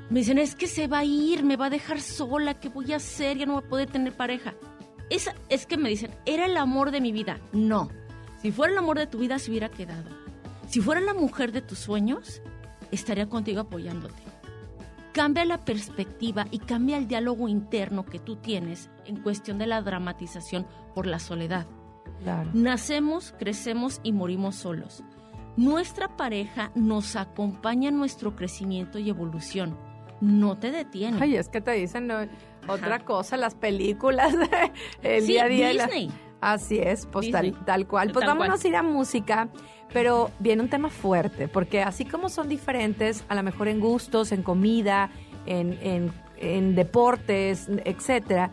Me 0.10 0.20
dicen, 0.20 0.38
es 0.38 0.56
que 0.56 0.68
se 0.68 0.88
va 0.88 1.00
a 1.00 1.06
ir, 1.06 1.44
me 1.44 1.56
va 1.56 1.68
a 1.68 1.70
dejar 1.70 2.02
sola, 2.02 2.56
¿qué 2.60 2.70
voy 2.70 2.92
a 2.94 2.98
hacer? 2.98 3.38
Ya 3.38 3.46
no 3.46 3.54
voy 3.54 3.64
a 3.66 3.70
poder 3.70 3.90
tener 3.90 4.14
pareja. 4.14 4.54
Esa, 5.10 5.34
es 5.50 5.66
que 5.66 5.78
me 5.78 5.90
dicen, 5.90 6.12
era 6.26 6.46
el 6.46 6.56
amor 6.58 6.92
de 6.92 7.02
mi 7.02 7.12
vida. 7.12 7.40
No. 7.54 7.90
Si 8.42 8.52
fuera 8.52 8.72
el 8.74 8.78
amor 8.80 8.98
de 8.98 9.08
tu 9.08 9.20
vida, 9.20 9.40
se 9.40 9.52
hubiera 9.52 9.70
quedado. 9.70 10.10
Si 10.68 10.80
fuera 10.82 11.00
la 11.02 11.14
mujer 11.14 11.52
de 11.52 11.62
tus 11.62 11.80
sueños, 11.80 12.42
estaría 12.92 13.28
contigo 13.30 13.62
apoyándote. 13.62 14.21
Cambia 15.14 15.44
la 15.46 15.58
perspectiva 15.60 16.46
y 16.52 16.60
cambia 16.60 16.98
el 16.98 17.08
diálogo 17.08 17.48
interno 17.50 18.06
que 18.06 18.20
tú 18.20 18.38
tienes 18.38 18.90
en 19.06 19.18
cuestión 19.22 19.58
de 19.58 19.68
la 19.68 19.82
dramatización 19.82 20.66
por 20.96 21.06
la 21.06 21.20
soledad. 21.20 21.66
Claro. 22.24 22.50
Nacemos, 22.54 23.34
crecemos 23.38 24.00
y 24.04 24.14
morimos 24.14 24.56
solos. 24.56 25.04
Nuestra 25.58 26.16
pareja 26.16 26.72
nos 26.76 27.16
acompaña 27.18 27.90
en 27.90 27.98
nuestro 27.98 28.36
crecimiento 28.36 29.00
y 29.00 29.10
evolución. 29.10 29.78
No 30.22 30.58
te 30.58 30.72
detiene. 30.72 31.18
Ay, 31.20 31.36
es 31.36 31.50
que 31.50 31.60
te 31.62 31.72
dicen 31.72 32.08
no, 32.08 32.16
otra 32.68 33.00
cosa, 33.04 33.36
las 33.38 33.56
películas, 33.56 34.34
el 35.02 35.22
Sí, 35.24 35.34
día 35.34 35.44
a 35.44 35.48
día. 35.48 35.74
la- 35.74 35.86
Disney. 35.88 36.12
Así 36.42 36.80
es, 36.80 37.06
pues 37.06 37.30
tal, 37.32 37.54
tal 37.66 37.88
cual. 37.88 38.12
Pues 38.12 38.26
Tal 38.26 38.36
vámonos 38.36 38.60
cual. 38.62 38.66
a 38.66 38.70
ir 38.70 38.76
a 38.76 38.84
música, 38.84 39.48
pero 39.94 40.32
viene 40.40 40.64
un 40.64 40.70
tema 40.70 40.90
fuerte, 40.90 41.48
porque 41.48 41.84
así 41.84 42.04
como 42.04 42.30
son 42.30 42.50
diferentes, 42.50 43.24
a 43.30 43.36
lo 43.36 43.44
mejor 43.44 43.68
en 43.68 43.80
gustos, 43.80 44.32
en 44.32 44.42
comida, 44.44 45.10
en, 45.46 45.78
en- 45.82 46.12
en 46.44 46.74
deportes, 46.74 47.68
etcétera, 47.86 48.50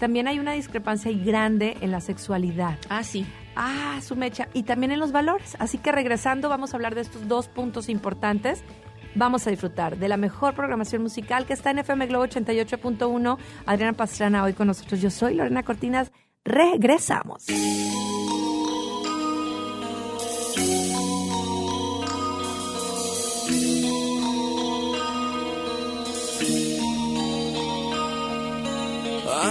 también 0.00 0.26
hay 0.26 0.40
una 0.40 0.54
discrepancia 0.54 1.08
y 1.12 1.22
grande 1.22 1.76
en 1.80 1.92
la 1.92 2.00
sexualidad. 2.00 2.76
Ah, 2.88 3.04
sí. 3.04 3.24
Ah, 3.54 4.00
su 4.02 4.16
mecha. 4.16 4.48
Y 4.54 4.64
también 4.64 4.90
en 4.90 4.98
los 4.98 5.12
valores. 5.12 5.56
Así 5.60 5.78
que 5.78 5.92
regresando, 5.92 6.48
vamos 6.48 6.72
a 6.74 6.76
hablar 6.76 6.96
de 6.96 7.02
estos 7.02 7.28
dos 7.28 7.46
puntos 7.46 7.88
importantes. 7.88 8.64
Vamos 9.14 9.46
a 9.46 9.50
disfrutar 9.50 9.98
de 9.98 10.08
la 10.08 10.16
mejor 10.16 10.54
programación 10.54 11.00
musical 11.02 11.46
que 11.46 11.52
está 11.52 11.70
en 11.70 11.78
FM 11.78 12.06
Globo 12.08 12.24
88.1. 12.26 13.38
Adriana 13.66 13.92
Pastrana 13.92 14.42
hoy 14.42 14.52
con 14.52 14.66
nosotros. 14.66 15.00
Yo 15.00 15.10
soy 15.10 15.34
Lorena 15.34 15.62
Cortinas. 15.62 16.10
Regresamos. 16.48 17.44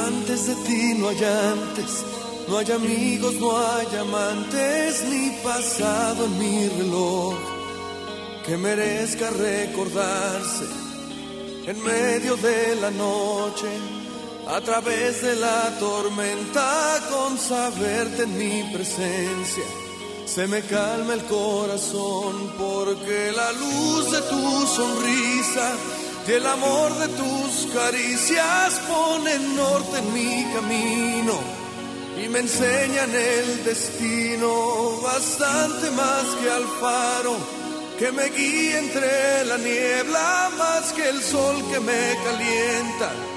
Antes 0.08 0.48
de 0.48 0.56
ti 0.66 0.94
no 0.98 1.10
hay 1.10 1.24
antes, 1.24 2.04
no 2.48 2.58
hay 2.58 2.72
amigos, 2.72 3.36
no 3.36 3.56
hay 3.56 3.96
amantes, 3.96 5.04
ni 5.08 5.30
pasado 5.44 6.26
en 6.26 6.40
mi 6.40 6.68
reloj 6.80 7.36
que 8.44 8.58
merezca 8.58 9.30
recordarse 9.30 10.66
en 11.68 11.84
medio 11.84 12.36
de 12.38 12.76
la 12.82 12.90
noche, 12.90 13.68
a 14.50 14.62
través 14.62 15.22
de 15.22 15.36
la 15.36 15.78
tormenta, 15.80 17.00
con 17.10 17.38
saberte 17.38 18.24
en 18.24 18.38
mi 18.38 18.64
presencia. 18.74 19.64
Se 20.26 20.48
me 20.48 20.62
calma 20.62 21.14
el 21.14 21.24
corazón 21.24 22.54
porque 22.58 23.32
la 23.36 23.52
luz 23.54 24.12
de 24.12 24.22
tu 24.22 24.68
sonrisa 24.68 25.72
y 26.28 26.32
el 26.32 26.46
amor 26.46 26.94
de 26.98 27.08
tus 27.08 27.74
caricias 27.74 28.82
ponen 28.88 29.56
norte 29.56 29.98
en 30.00 30.14
mi 30.14 30.54
camino 30.54 31.40
y 32.22 32.28
me 32.28 32.40
enseñan 32.40 33.14
el 33.14 33.64
destino 33.64 35.00
bastante 35.02 35.92
más 35.92 36.26
que 36.42 36.52
al 36.52 36.68
faro 36.82 37.38
que 37.98 38.12
me 38.12 38.26
guía 38.30 38.80
entre 38.80 39.46
la 39.46 39.58
niebla 39.58 40.50
más 40.58 40.92
que 40.94 41.10
el 41.10 41.22
sol 41.22 41.56
que 41.72 41.80
me 41.80 42.16
calienta. 42.26 43.37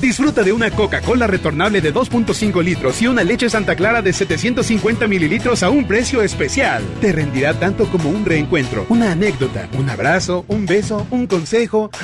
Disfruta 0.00 0.42
de 0.42 0.52
una 0.52 0.70
Coca-Cola 0.70 1.26
retornable 1.26 1.80
de 1.80 1.94
2.5 1.94 2.62
litros 2.64 3.00
y 3.02 3.06
una 3.06 3.22
leche 3.22 3.48
Santa 3.48 3.76
Clara 3.76 4.02
de 4.02 4.12
750 4.12 5.06
mililitros 5.06 5.62
a 5.62 5.70
un 5.70 5.86
precio 5.86 6.22
especial. 6.22 6.82
Te 7.00 7.12
rendirá 7.12 7.54
tanto 7.54 7.86
como 7.86 8.10
un 8.10 8.24
reencuentro, 8.24 8.84
una 8.88 9.12
anécdota, 9.12 9.68
un 9.78 9.88
abrazo, 9.88 10.44
un 10.48 10.66
beso, 10.66 11.06
un 11.10 11.26
consejo. 11.26 11.90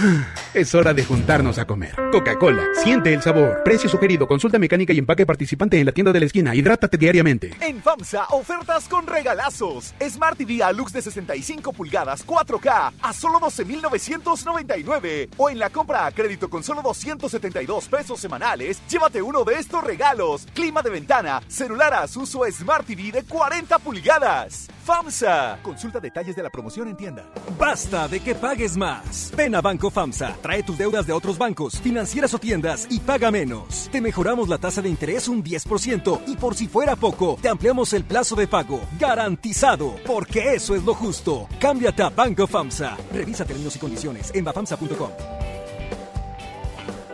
Es 0.54 0.74
hora 0.74 0.94
de 0.94 1.04
juntarnos 1.04 1.58
a 1.58 1.66
comer. 1.66 1.94
Coca-Cola, 2.10 2.64
siente 2.82 3.12
el 3.12 3.20
sabor. 3.20 3.62
Precio 3.64 3.88
sugerido, 3.88 4.26
consulta 4.26 4.58
mecánica 4.58 4.94
y 4.94 4.98
empaque 4.98 5.26
participante 5.26 5.78
en 5.78 5.84
la 5.84 5.92
tienda 5.92 6.10
de 6.10 6.20
la 6.20 6.26
esquina. 6.26 6.54
Hidrátate 6.54 6.96
diariamente. 6.96 7.50
En 7.60 7.82
FAMSA, 7.82 8.24
ofertas 8.30 8.88
con 8.88 9.06
regalazos. 9.06 9.94
Smart 10.08 10.38
TV 10.38 10.62
Alux 10.62 10.92
de 10.92 11.02
65 11.02 11.72
pulgadas 11.74 12.26
4K 12.26 12.92
a 13.00 13.12
solo 13.12 13.38
12,999. 13.40 15.28
O 15.36 15.50
en 15.50 15.58
la 15.58 15.68
compra 15.68 16.06
a 16.06 16.12
crédito 16.12 16.48
con 16.48 16.64
solo 16.64 16.80
272 16.80 17.77
2 17.78 17.88
pesos 17.88 18.18
semanales, 18.18 18.80
llévate 18.88 19.22
uno 19.22 19.44
de 19.44 19.54
estos 19.54 19.84
regalos. 19.84 20.48
Clima 20.52 20.82
de 20.82 20.90
ventana, 20.90 21.40
celular 21.46 21.94
Asus 21.94 22.34
o 22.34 22.44
Smart 22.50 22.84
TV 22.84 23.12
de 23.12 23.22
40 23.22 23.78
pulgadas. 23.78 24.66
FAMSA. 24.84 25.60
Consulta 25.62 26.00
detalles 26.00 26.34
de 26.34 26.42
la 26.42 26.50
promoción 26.50 26.88
en 26.88 26.96
tienda. 26.96 27.26
Basta 27.56 28.08
de 28.08 28.18
que 28.18 28.34
pagues 28.34 28.76
más. 28.76 29.30
Ven 29.36 29.54
a 29.54 29.60
Banco 29.60 29.90
FAMSA, 29.90 30.38
trae 30.42 30.64
tus 30.64 30.76
deudas 30.76 31.06
de 31.06 31.12
otros 31.12 31.38
bancos, 31.38 31.80
financieras 31.80 32.34
o 32.34 32.38
tiendas 32.38 32.88
y 32.90 32.98
paga 32.98 33.30
menos. 33.30 33.88
Te 33.92 34.00
mejoramos 34.00 34.48
la 34.48 34.58
tasa 34.58 34.82
de 34.82 34.88
interés 34.88 35.28
un 35.28 35.44
10% 35.44 36.22
y 36.26 36.36
por 36.36 36.56
si 36.56 36.66
fuera 36.66 36.96
poco, 36.96 37.38
te 37.40 37.48
ampliamos 37.48 37.92
el 37.92 38.04
plazo 38.04 38.34
de 38.34 38.48
pago. 38.48 38.80
Garantizado, 38.98 39.94
porque 40.04 40.54
eso 40.54 40.74
es 40.74 40.82
lo 40.82 40.94
justo. 40.94 41.46
Cámbiate 41.60 42.02
a 42.02 42.08
Banco 42.08 42.48
FAMSA. 42.48 42.96
Revisa 43.12 43.44
términos 43.44 43.76
y 43.76 43.78
condiciones 43.78 44.32
en 44.34 44.44
bafamsa.com. 44.44 45.10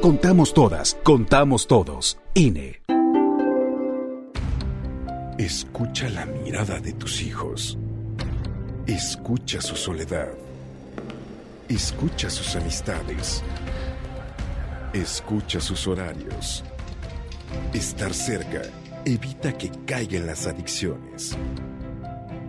Contamos 0.00 0.54
todas, 0.54 0.96
contamos 1.02 1.66
todos. 1.66 2.18
INE. 2.32 2.80
Escucha 5.36 6.08
la 6.08 6.24
mirada 6.24 6.80
de 6.80 6.94
tus 6.94 7.20
hijos. 7.20 7.76
Escucha 8.86 9.60
su 9.60 9.76
soledad. 9.76 10.30
Escucha 11.68 12.30
sus 12.30 12.56
amistades. 12.56 13.42
Escucha 14.94 15.60
sus 15.60 15.86
horarios. 15.86 16.64
Estar 17.74 18.14
cerca 18.14 18.62
evita 19.04 19.52
que 19.52 19.70
caigan 19.84 20.26
las 20.26 20.46
adicciones. 20.46 21.36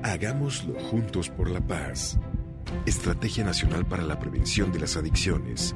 Hagámoslo 0.03 0.79
juntos 0.89 1.27
por 1.27 1.49
la 1.49 1.59
paz. 1.59 2.17
Estrategia 2.85 3.43
Nacional 3.43 3.85
para 3.85 4.03
la 4.03 4.17
Prevención 4.17 4.71
de 4.71 4.79
las 4.79 4.95
Adicciones. 4.95 5.75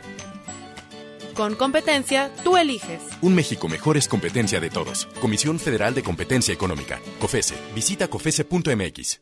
Con 1.35 1.55
competencia, 1.55 2.29
tú 2.43 2.57
eliges. 2.57 3.01
Un 3.21 3.35
México 3.35 3.67
mejor 3.67 3.97
es 3.97 4.07
competencia 4.07 4.59
de 4.59 4.69
todos. 4.69 5.07
Comisión 5.21 5.59
Federal 5.59 5.93
de 5.93 6.03
Competencia 6.03 6.53
Económica. 6.53 6.99
COFESE. 7.19 7.55
Visita 7.73 8.07
COFESE.mx. 8.07 9.19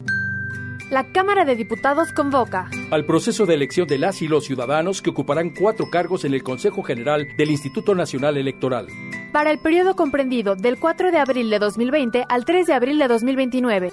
La 0.89 1.11
Cámara 1.11 1.45
de 1.45 1.55
Diputados 1.55 2.11
convoca 2.11 2.67
al 2.89 3.05
proceso 3.05 3.45
de 3.45 3.53
elección 3.53 3.87
de 3.87 3.99
las 3.99 4.23
y 4.23 4.27
los 4.27 4.45
ciudadanos 4.45 5.03
que 5.03 5.11
ocuparán 5.11 5.51
cuatro 5.51 5.91
cargos 5.91 6.25
en 6.25 6.33
el 6.33 6.41
Consejo 6.41 6.81
General 6.81 7.27
del 7.37 7.51
Instituto 7.51 7.93
Nacional 7.93 8.37
Electoral. 8.37 8.87
Para 9.31 9.51
el 9.51 9.59
periodo 9.59 9.95
comprendido 9.95 10.55
del 10.55 10.79
4 10.79 11.11
de 11.11 11.19
abril 11.19 11.51
de 11.51 11.59
2020 11.59 12.25
al 12.27 12.43
3 12.43 12.65
de 12.65 12.73
abril 12.73 12.97
de 12.97 13.07
2029. 13.07 13.91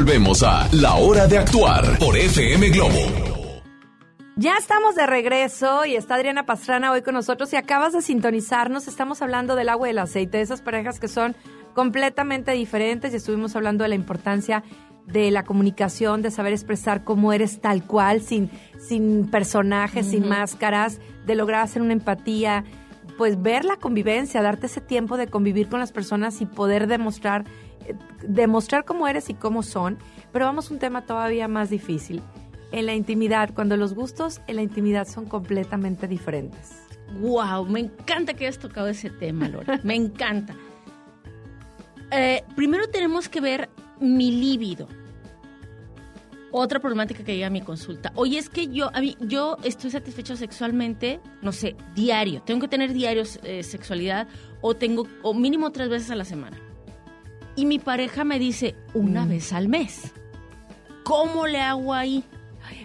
Volvemos 0.03 0.43
a 0.43 0.67
La 0.73 0.95
Hora 0.95 1.27
de 1.27 1.37
Actuar 1.37 1.97
por 1.97 2.17
FM 2.17 2.71
Globo. 2.71 2.99
Ya 4.35 4.57
estamos 4.57 4.95
de 4.95 5.07
regreso 5.07 5.85
y 5.85 5.95
está 5.95 6.15
Adriana 6.15 6.45
Pastrana 6.45 6.91
hoy 6.91 7.03
con 7.03 7.13
nosotros 7.13 7.53
y 7.53 7.55
acabas 7.55 7.93
de 7.93 8.01
sintonizarnos. 8.01 8.89
Estamos 8.89 9.21
hablando 9.21 9.55
del 9.55 9.69
agua 9.69 9.87
y 9.87 9.91
el 9.91 9.99
aceite, 9.99 10.39
de 10.39 10.43
esas 10.43 10.61
parejas 10.61 10.99
que 10.99 11.07
son 11.07 11.37
completamente 11.73 12.51
diferentes 12.51 13.13
y 13.13 13.15
estuvimos 13.15 13.55
hablando 13.55 13.83
de 13.83 13.87
la 13.87 13.95
importancia 13.95 14.65
de 15.05 15.31
la 15.31 15.43
comunicación, 15.43 16.21
de 16.21 16.31
saber 16.31 16.51
expresar 16.51 17.05
cómo 17.05 17.31
eres 17.31 17.61
tal 17.61 17.85
cual, 17.87 18.19
sin, 18.19 18.51
sin 18.85 19.31
personajes, 19.31 20.07
sin 20.07 20.27
máscaras, 20.27 20.99
de 21.25 21.35
lograr 21.35 21.61
hacer 21.61 21.81
una 21.81 21.93
empatía, 21.93 22.65
pues 23.17 23.41
ver 23.41 23.63
la 23.63 23.77
convivencia, 23.77 24.41
darte 24.41 24.65
ese 24.65 24.81
tiempo 24.81 25.15
de 25.15 25.27
convivir 25.27 25.69
con 25.69 25.79
las 25.79 25.93
personas 25.93 26.41
y 26.41 26.45
poder 26.45 26.87
demostrar, 26.87 27.45
demostrar 28.21 28.85
cómo 28.85 29.07
eres 29.07 29.29
y 29.29 29.33
cómo 29.33 29.63
son. 29.63 29.97
Pero 30.31 30.45
vamos 30.45 30.69
a 30.69 30.73
un 30.73 30.79
tema 30.79 31.05
todavía 31.05 31.47
más 31.47 31.69
difícil. 31.69 32.21
En 32.71 32.87
la 32.87 32.93
intimidad, 32.95 33.53
cuando 33.53 33.77
los 33.77 33.93
gustos 33.93 34.41
en 34.47 34.55
la 34.55 34.63
intimidad 34.63 35.07
son 35.07 35.25
completamente 35.25 36.07
diferentes. 36.07 36.83
Wow, 37.19 37.65
me 37.67 37.81
encanta 37.81 38.33
que 38.33 38.45
hayas 38.47 38.59
tocado 38.59 38.87
ese 38.87 39.09
tema, 39.09 39.47
Lore. 39.47 39.79
Me 39.83 39.95
encanta. 39.95 40.55
Eh, 42.11 42.43
primero 42.55 42.87
tenemos 42.87 43.29
que 43.29 43.41
ver 43.41 43.69
mi 43.99 44.31
líbido. 44.31 44.87
Otra 46.51 46.79
problemática 46.79 47.23
que 47.23 47.33
llega 47.33 47.47
a 47.47 47.49
mi 47.49 47.61
consulta. 47.61 48.11
Oye, 48.15 48.37
es 48.37 48.49
que 48.49 48.67
yo, 48.67 48.91
a 48.93 49.01
mí, 49.01 49.17
yo 49.19 49.57
estoy 49.63 49.89
satisfecho 49.89 50.35
sexualmente, 50.35 51.19
no 51.41 51.51
sé, 51.51 51.75
diario. 51.95 52.43
Tengo 52.43 52.61
que 52.61 52.67
tener 52.67 52.93
diario 52.93 53.23
eh, 53.43 53.63
sexualidad 53.63 54.27
o 54.61 54.75
tengo, 54.75 55.07
o 55.23 55.33
mínimo 55.33 55.71
tres 55.71 55.89
veces 55.89 56.11
a 56.11 56.15
la 56.15 56.25
semana. 56.25 56.57
Y 57.55 57.65
mi 57.65 57.79
pareja 57.79 58.23
me 58.23 58.39
dice 58.39 58.75
una 58.93 59.25
vez 59.25 59.53
al 59.53 59.67
mes. 59.69 60.11
¿Cómo 61.03 61.47
le 61.47 61.59
hago 61.61 61.93
ahí? 61.93 62.23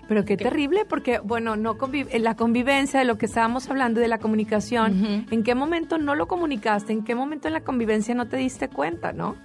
Pero 0.08 0.24
qué 0.24 0.36
terrible, 0.36 0.84
porque, 0.84 1.20
bueno, 1.20 1.54
no 1.56 1.78
conviv- 1.78 2.08
en 2.10 2.24
la 2.24 2.34
convivencia 2.34 2.98
de 2.98 3.06
lo 3.06 3.16
que 3.16 3.26
estábamos 3.26 3.68
hablando 3.70 4.00
de 4.00 4.08
la 4.08 4.18
comunicación, 4.18 5.26
¿en 5.30 5.42
qué 5.44 5.54
momento 5.54 5.98
no 5.98 6.14
lo 6.14 6.26
comunicaste? 6.26 6.92
¿En 6.92 7.04
qué 7.04 7.14
momento 7.14 7.46
en 7.48 7.54
la 7.54 7.60
convivencia 7.62 8.14
no 8.14 8.26
te 8.26 8.36
diste 8.38 8.68
cuenta, 8.68 9.12
no? 9.12 9.36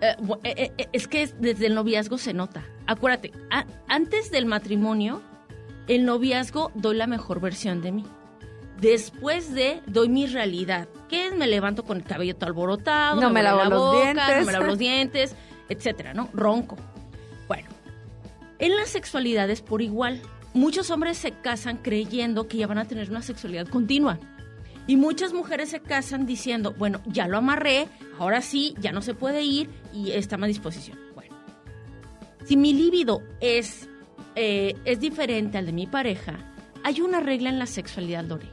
Eh, 0.00 0.16
eh, 0.44 0.72
eh, 0.78 0.88
es 0.92 1.08
que 1.08 1.22
es- 1.22 1.34
desde 1.40 1.66
el 1.66 1.74
noviazgo 1.74 2.18
se 2.18 2.32
nota. 2.32 2.62
Acuérdate, 2.86 3.32
a- 3.50 3.66
antes 3.88 4.30
del 4.30 4.46
matrimonio, 4.46 5.20
el 5.88 6.04
noviazgo 6.04 6.70
doy 6.74 6.96
la 6.96 7.06
mejor 7.06 7.40
versión 7.40 7.82
de 7.82 7.92
mí. 7.92 8.04
Después 8.80 9.52
de, 9.52 9.80
doy 9.86 10.08
mi 10.08 10.26
realidad. 10.26 10.88
que 11.08 11.26
es? 11.26 11.36
Me 11.36 11.46
levanto 11.46 11.84
con 11.84 11.98
el 11.98 12.04
cabello 12.04 12.34
todo 12.36 12.46
alborotado, 12.46 13.20
No 13.20 13.28
me 13.30 13.40
huele 13.40 13.42
lavo 13.44 13.58
la 13.58 13.68
los 13.68 13.92
dientes. 13.92 14.38
no 14.40 14.46
me 14.46 14.52
lavo 14.52 14.64
los 14.66 14.78
dientes, 14.78 15.34
etcétera, 15.68 16.14
¿no? 16.14 16.28
Ronco. 16.32 16.76
Bueno, 17.48 17.68
en 18.58 18.76
la 18.76 18.86
sexualidad 18.86 19.50
es 19.50 19.60
por 19.60 19.82
igual. 19.82 20.20
Muchos 20.54 20.90
hombres 20.90 21.18
se 21.18 21.32
casan 21.32 21.76
creyendo 21.76 22.48
que 22.48 22.56
ya 22.58 22.66
van 22.66 22.78
a 22.78 22.86
tener 22.86 23.10
una 23.10 23.22
sexualidad 23.22 23.68
continua. 23.68 24.18
Y 24.86 24.96
muchas 24.96 25.32
mujeres 25.32 25.68
se 25.68 25.80
casan 25.80 26.26
diciendo, 26.26 26.74
bueno, 26.76 27.00
ya 27.06 27.28
lo 27.28 27.36
amarré, 27.38 27.86
ahora 28.18 28.40
sí, 28.40 28.74
ya 28.80 28.92
no 28.92 29.02
se 29.02 29.14
puede 29.14 29.42
ir 29.42 29.68
y 29.94 30.10
está 30.12 30.34
a 30.36 30.38
mi 30.38 30.48
disposición. 30.48 30.98
Bueno, 31.14 31.36
si 32.44 32.56
mi 32.56 32.72
líbido 32.72 33.22
es, 33.40 33.88
eh, 34.34 34.74
es 34.84 34.98
diferente 34.98 35.58
al 35.58 35.66
de 35.66 35.72
mi 35.72 35.86
pareja, 35.86 36.38
hay 36.82 37.02
una 37.02 37.20
regla 37.20 37.50
en 37.50 37.58
la 37.58 37.66
sexualidad, 37.66 38.24
Lore. 38.24 38.48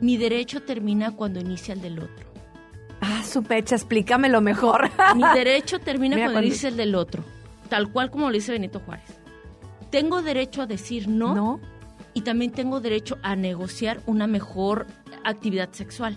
Mi 0.00 0.16
derecho 0.16 0.62
termina 0.62 1.12
cuando 1.12 1.40
inicia 1.40 1.74
el 1.74 1.80
del 1.80 1.98
otro. 1.98 2.26
Ah, 3.00 3.22
su 3.24 3.42
pecha, 3.42 3.76
explícamelo 3.76 4.40
mejor. 4.40 4.90
Mi 5.16 5.22
derecho 5.34 5.78
termina 5.78 6.16
Mira, 6.16 6.26
cuando, 6.26 6.34
cuando- 6.34 6.46
inicia 6.48 6.68
el 6.68 6.76
del 6.76 6.94
otro, 6.94 7.24
tal 7.68 7.90
cual 7.90 8.10
como 8.10 8.28
lo 8.28 8.34
dice 8.34 8.52
Benito 8.52 8.80
Juárez. 8.80 9.18
Tengo 9.90 10.22
derecho 10.22 10.62
a 10.62 10.66
decir 10.66 11.08
no, 11.08 11.60
y 12.14 12.22
también 12.22 12.50
tengo 12.50 12.80
derecho 12.80 13.18
a 13.22 13.36
negociar 13.36 14.00
una 14.06 14.26
mejor 14.26 14.86
actividad 15.24 15.70
sexual. 15.72 16.16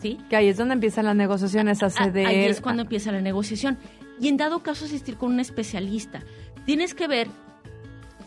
¿Sí? 0.00 0.18
Que 0.28 0.36
ahí 0.36 0.48
es 0.48 0.56
donde 0.56 0.74
empiezan 0.74 1.04
las 1.04 1.14
negociaciones 1.16 1.82
a 1.82 1.90
ceder. 1.90 2.26
Ahí 2.26 2.44
es 2.44 2.60
cuando 2.60 2.82
empieza 2.82 3.12
la 3.12 3.20
negociación. 3.20 3.78
Y 4.20 4.28
en 4.28 4.36
dado 4.36 4.60
caso 4.60 4.84
asistir 4.84 5.16
con 5.16 5.32
un 5.32 5.40
especialista. 5.40 6.22
Tienes 6.66 6.94
que 6.94 7.06
ver 7.06 7.28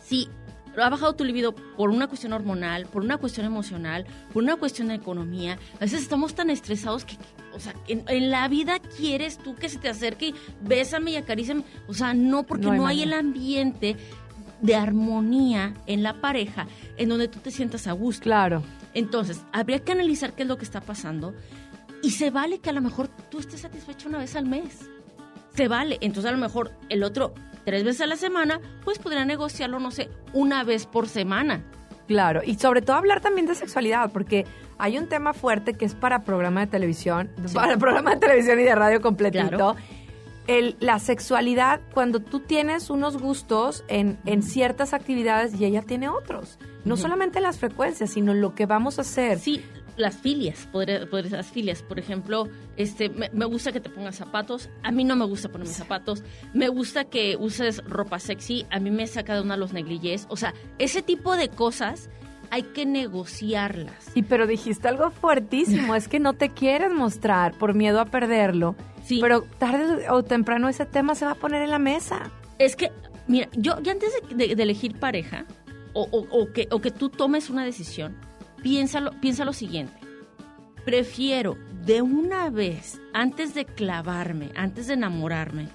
si 0.04 0.30
ha 0.78 0.90
bajado 0.90 1.14
tu 1.14 1.24
libido 1.24 1.54
por 1.54 1.90
una 1.90 2.08
cuestión 2.08 2.34
hormonal, 2.34 2.86
por 2.86 3.04
una 3.04 3.18
cuestión 3.18 3.46
emocional, 3.46 4.06
por 4.34 4.44
una 4.44 4.56
cuestión 4.56 4.90
de 4.90 4.96
economía. 4.96 5.58
A 5.76 5.80
veces 5.80 6.02
estamos 6.02 6.36
tan 6.36 6.50
estresados 6.50 7.06
que, 7.06 7.18
o 7.54 7.60
sea, 7.60 7.74
en, 7.88 8.04
en 8.08 8.30
la 8.32 8.48
vida 8.48 8.80
quieres 8.80 9.38
tú 9.38 9.56
que 9.56 9.70
se 9.70 9.80
te 9.80 9.90
acerque 9.90 10.28
y 10.28 10.36
bésame 10.62 11.12
y 11.12 11.16
acaríciame. 11.16 11.64
O 11.88 11.94
sea, 11.94 12.14
no, 12.14 12.44
porque 12.44 12.68
No 12.68 12.74
no 12.74 12.88
hay 12.88 12.98
hay, 12.98 13.04
el 13.04 13.14
ambiente 13.14 13.96
de 14.62 14.76
armonía 14.76 15.74
en 15.86 16.04
la 16.04 16.22
pareja 16.22 16.68
en 16.98 17.10
donde 17.10 17.28
tú 17.28 17.40
te 17.40 17.52
sientas 17.52 17.88
a 17.88 17.92
gusto. 17.92 18.24
Claro. 18.24 18.64
Entonces, 18.94 19.42
habría 19.52 19.80
que 19.80 19.92
analizar 19.92 20.34
qué 20.34 20.44
es 20.44 20.48
lo 20.48 20.58
que 20.58 20.64
está 20.64 20.82
pasando 20.82 21.36
y 22.02 22.12
se 22.12 22.30
vale 22.30 22.60
que 22.60 22.70
a 22.70 22.74
lo 22.74 22.82
mejor 22.82 23.10
tú 23.30 23.40
estés 23.40 23.62
satisfecho 23.62 24.08
una 24.08 24.20
vez 24.20 24.36
al 24.36 24.46
mes. 24.46 24.90
Se 25.54 25.68
vale. 25.68 25.98
Entonces, 26.02 26.30
a 26.30 26.34
lo 26.34 26.40
mejor 26.40 26.72
el 26.90 27.04
otro 27.04 27.34
tres 27.66 27.84
veces 27.84 28.02
a 28.02 28.08
la 28.08 28.16
semana, 28.16 28.62
pues 28.84 29.00
podría 29.00 29.26
negociarlo, 29.26 29.80
no 29.80 29.92
sé, 29.92 30.10
una 30.34 30.64
vez 30.64 30.86
por 30.86 31.10
semana. 31.10 31.64
Claro, 32.08 32.42
y 32.46 32.56
sobre 32.56 32.82
todo 32.82 32.96
hablar 32.96 33.20
también 33.22 33.48
de 33.48 33.56
sexualidad, 33.56 34.12
porque 34.12 34.46
hay 34.78 34.98
un 34.98 35.08
tema 35.08 35.34
fuerte 35.34 35.74
que 35.74 35.86
es 35.86 35.96
para 35.96 36.24
programa 36.24 36.62
de 36.62 36.68
televisión, 36.68 37.30
para 37.54 37.78
programa 37.80 38.12
de 38.16 38.18
televisión 38.18 38.60
y 38.60 38.64
de 38.64 38.76
radio 38.76 39.02
completito. 39.02 39.50
Claro. 39.50 39.76
El, 40.48 40.78
la 40.80 41.00
sexualidad, 41.00 41.82
cuando 41.96 42.20
tú 42.20 42.40
tienes 42.40 42.92
unos 42.92 43.18
gustos 43.18 43.84
en, 43.88 44.20
en 44.26 44.44
ciertas 44.44 44.94
actividades 44.94 45.60
y 45.60 45.66
ella 45.66 45.82
tiene 45.82 46.08
otros. 46.08 46.60
No 46.84 46.98
solamente 46.98 47.42
las 47.42 47.58
frecuencias, 47.58 48.12
sino 48.12 48.36
lo 48.36 48.54
que 48.54 48.68
vamos 48.68 49.00
a 49.00 49.02
hacer. 49.02 49.40
Sí, 49.40 49.66
las 49.98 50.18
filias, 50.18 50.68
podría, 50.72 51.06
podría 51.10 51.30
ser 51.30 51.38
las 51.40 51.52
filias. 51.52 51.82
Por 51.84 52.00
ejemplo, 52.00 52.48
este, 52.78 53.10
me, 53.10 53.30
me 53.34 53.46
gusta 53.46 53.72
que 53.72 53.80
te 53.80 53.90
pongas 53.90 54.16
zapatos. 54.16 54.70
A 54.84 54.92
mí 54.92 55.04
no 55.04 55.16
me 55.16 55.26
gusta 55.26 55.50
ponerme 55.50 55.74
zapatos. 55.74 56.24
Me 56.54 56.68
gusta 56.68 57.06
que 57.06 57.38
uses 57.40 57.84
ropa 57.86 58.20
sexy. 58.20 58.66
A 58.72 58.80
mí 58.80 58.92
me 58.92 59.08
saca 59.08 59.36
de 59.36 59.42
una 59.42 59.58
los 59.58 59.74
negligés. 59.74 60.26
O 60.30 60.38
sea, 60.38 60.54
ese 60.80 61.02
tipo 61.02 61.36
de 61.38 61.50
cosas 61.50 62.10
hay 62.52 62.64
que 62.64 62.86
negociarlas. 62.86 64.12
Y 64.16 64.24
pero 64.24 64.48
dijiste 64.48 64.88
algo 64.88 65.12
fuertísimo, 65.12 65.96
es 65.96 66.08
que 66.08 66.20
no 66.20 66.34
te 66.34 66.50
quieres 66.50 66.92
mostrar 66.92 67.54
por 67.58 67.74
miedo 67.74 68.00
a 68.00 68.06
perderlo. 68.06 68.76
Sí. 69.04 69.20
Pero 69.22 69.44
tarde 69.58 70.10
o 70.10 70.24
temprano 70.24 70.68
ese 70.70 70.86
tema 70.86 71.16
se 71.16 71.26
va 71.26 71.32
a 71.32 71.36
poner 71.36 71.62
en 71.62 71.72
la 71.72 71.80
mesa. 71.80 72.32
Es 72.60 72.76
que, 72.76 72.92
mira, 73.28 73.50
yo, 73.54 73.80
yo 73.82 73.92
antes 73.92 74.12
de, 74.30 74.36
de- 74.48 74.56
de 74.56 74.64
elegir 74.64 74.98
pareja 75.00 75.46
o, 75.94 76.04
o- 76.12 76.28
o 76.42 76.52
que, 76.52 76.68
o 76.72 76.80
que 76.82 76.92
tú 76.92 77.10
tomes 77.10 77.50
una 77.50 77.64
decisión, 77.66 78.16
piénsalo, 78.66 79.12
piensa 79.22 79.46
lo 79.46 79.54
siguiente. 79.54 79.94
Prefiero 80.86 81.56
de 81.86 82.02
una 82.02 82.50
vez, 82.50 83.00
antes 83.14 83.54
de 83.54 83.66
clavarme, 83.66 84.50
antes 84.56 84.88
de 84.88 84.96
enamorarme, 84.96 85.68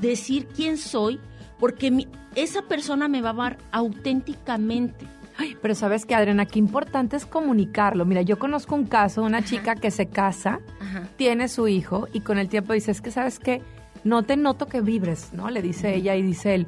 decir 0.00 0.46
quién 0.46 0.76
soy, 0.78 1.18
porque 1.58 1.90
mi- 1.90 2.06
esa 2.36 2.62
persona 2.62 3.08
me 3.08 3.22
va 3.22 3.30
a 3.30 3.32
amar 3.32 3.58
auténticamente. 3.72 5.04
Ay, 5.36 5.56
pero 5.60 5.74
sabes 5.74 6.06
que, 6.06 6.14
Adriana, 6.14 6.46
qué 6.46 6.60
importante 6.60 7.16
es 7.16 7.26
comunicarlo. 7.26 8.04
Mira, 8.04 8.22
yo 8.22 8.38
conozco 8.38 8.76
un 8.76 8.86
caso 8.86 9.22
de 9.22 9.26
una 9.26 9.44
chica 9.44 9.74
que 9.74 9.90
se 9.90 10.06
casa, 10.06 10.60
Ajá. 10.80 11.08
tiene 11.16 11.48
su 11.48 11.66
hijo 11.66 12.06
y 12.12 12.20
con 12.20 12.38
el 12.38 12.48
tiempo 12.48 12.72
dice, 12.72 12.92
es 12.92 13.00
que 13.00 13.10
sabes 13.10 13.40
que 13.40 13.62
no 14.04 14.22
te 14.22 14.36
noto 14.36 14.66
que 14.66 14.80
vibres, 14.80 15.32
¿no? 15.32 15.50
Le 15.50 15.60
dice 15.60 15.92
ella 15.92 16.14
y 16.14 16.22
dice 16.22 16.54
él, 16.54 16.66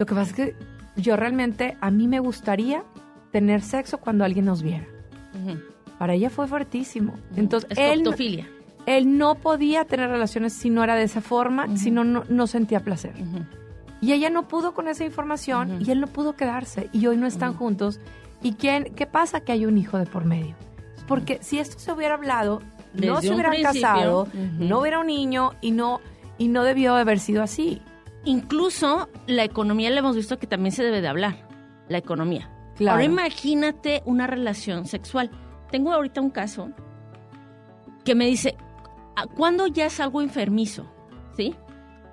lo 0.00 0.06
que 0.06 0.14
pasa 0.16 0.30
es 0.30 0.36
que 0.36 0.56
yo 1.00 1.14
realmente, 1.16 1.76
a 1.80 1.92
mí 1.92 2.08
me 2.08 2.18
gustaría 2.18 2.82
tener 3.30 3.62
sexo 3.62 3.98
cuando 3.98 4.24
alguien 4.24 4.44
nos 4.46 4.62
viera. 4.62 4.86
Para 5.98 6.14
ella 6.14 6.30
fue 6.30 6.46
fuertísimo. 6.46 7.14
Entonces, 7.36 7.70
Es 7.70 7.78
él, 7.78 8.02
él 8.86 9.18
no 9.18 9.34
podía 9.34 9.84
tener 9.84 10.10
relaciones 10.10 10.52
si 10.52 10.70
no 10.70 10.84
era 10.84 10.94
de 10.94 11.02
esa 11.04 11.20
forma, 11.20 11.76
si 11.76 11.90
no, 11.90 12.04
no, 12.04 12.24
no 12.28 12.46
sentía 12.46 12.80
placer. 12.80 13.14
Y 14.00 14.12
ella 14.12 14.30
no 14.30 14.46
pudo 14.46 14.74
con 14.74 14.88
esa 14.88 15.04
información 15.04 15.82
y 15.84 15.90
él 15.90 16.00
no 16.00 16.06
pudo 16.06 16.36
quedarse 16.36 16.88
y 16.92 17.06
hoy 17.06 17.16
no 17.16 17.26
están 17.26 17.54
juntos. 17.54 18.00
¿Y 18.42 18.52
quién, 18.52 18.94
qué 18.94 19.06
pasa? 19.06 19.40
Que 19.40 19.52
hay 19.52 19.66
un 19.66 19.78
hijo 19.78 19.98
de 19.98 20.06
por 20.06 20.24
medio. 20.24 20.54
Porque 21.08 21.38
si 21.42 21.58
esto 21.58 21.78
se 21.78 21.92
hubiera 21.92 22.14
hablado, 22.14 22.60
no 22.94 23.20
se 23.20 23.32
hubieran 23.32 23.60
casado, 23.62 24.28
no 24.58 24.80
hubiera 24.80 25.00
un 25.00 25.06
niño 25.06 25.52
y 25.60 25.70
no, 25.70 26.00
y 26.38 26.48
no 26.48 26.62
debió 26.62 26.94
haber 26.94 27.18
sido 27.18 27.42
así. 27.42 27.80
Incluso 28.24 29.08
la 29.26 29.44
economía 29.44 29.90
le 29.90 29.98
hemos 29.98 30.16
visto 30.16 30.38
que 30.38 30.46
también 30.46 30.72
se 30.72 30.84
debe 30.84 31.00
de 31.00 31.08
hablar. 31.08 31.46
La 31.88 31.98
economía. 31.98 32.50
Claro. 32.76 32.92
Ahora 32.96 33.04
imagínate 33.04 34.02
una 34.04 34.26
relación 34.26 34.86
sexual. 34.86 35.30
Tengo 35.70 35.92
ahorita 35.92 36.20
un 36.20 36.30
caso 36.30 36.70
que 38.04 38.14
me 38.14 38.26
dice, 38.26 38.56
"¿A- 39.16 39.26
¿cuándo 39.26 39.66
ya 39.66 39.86
es 39.86 39.98
algo 40.00 40.20
enfermizo? 40.22 40.86
¿Sí? 41.36 41.54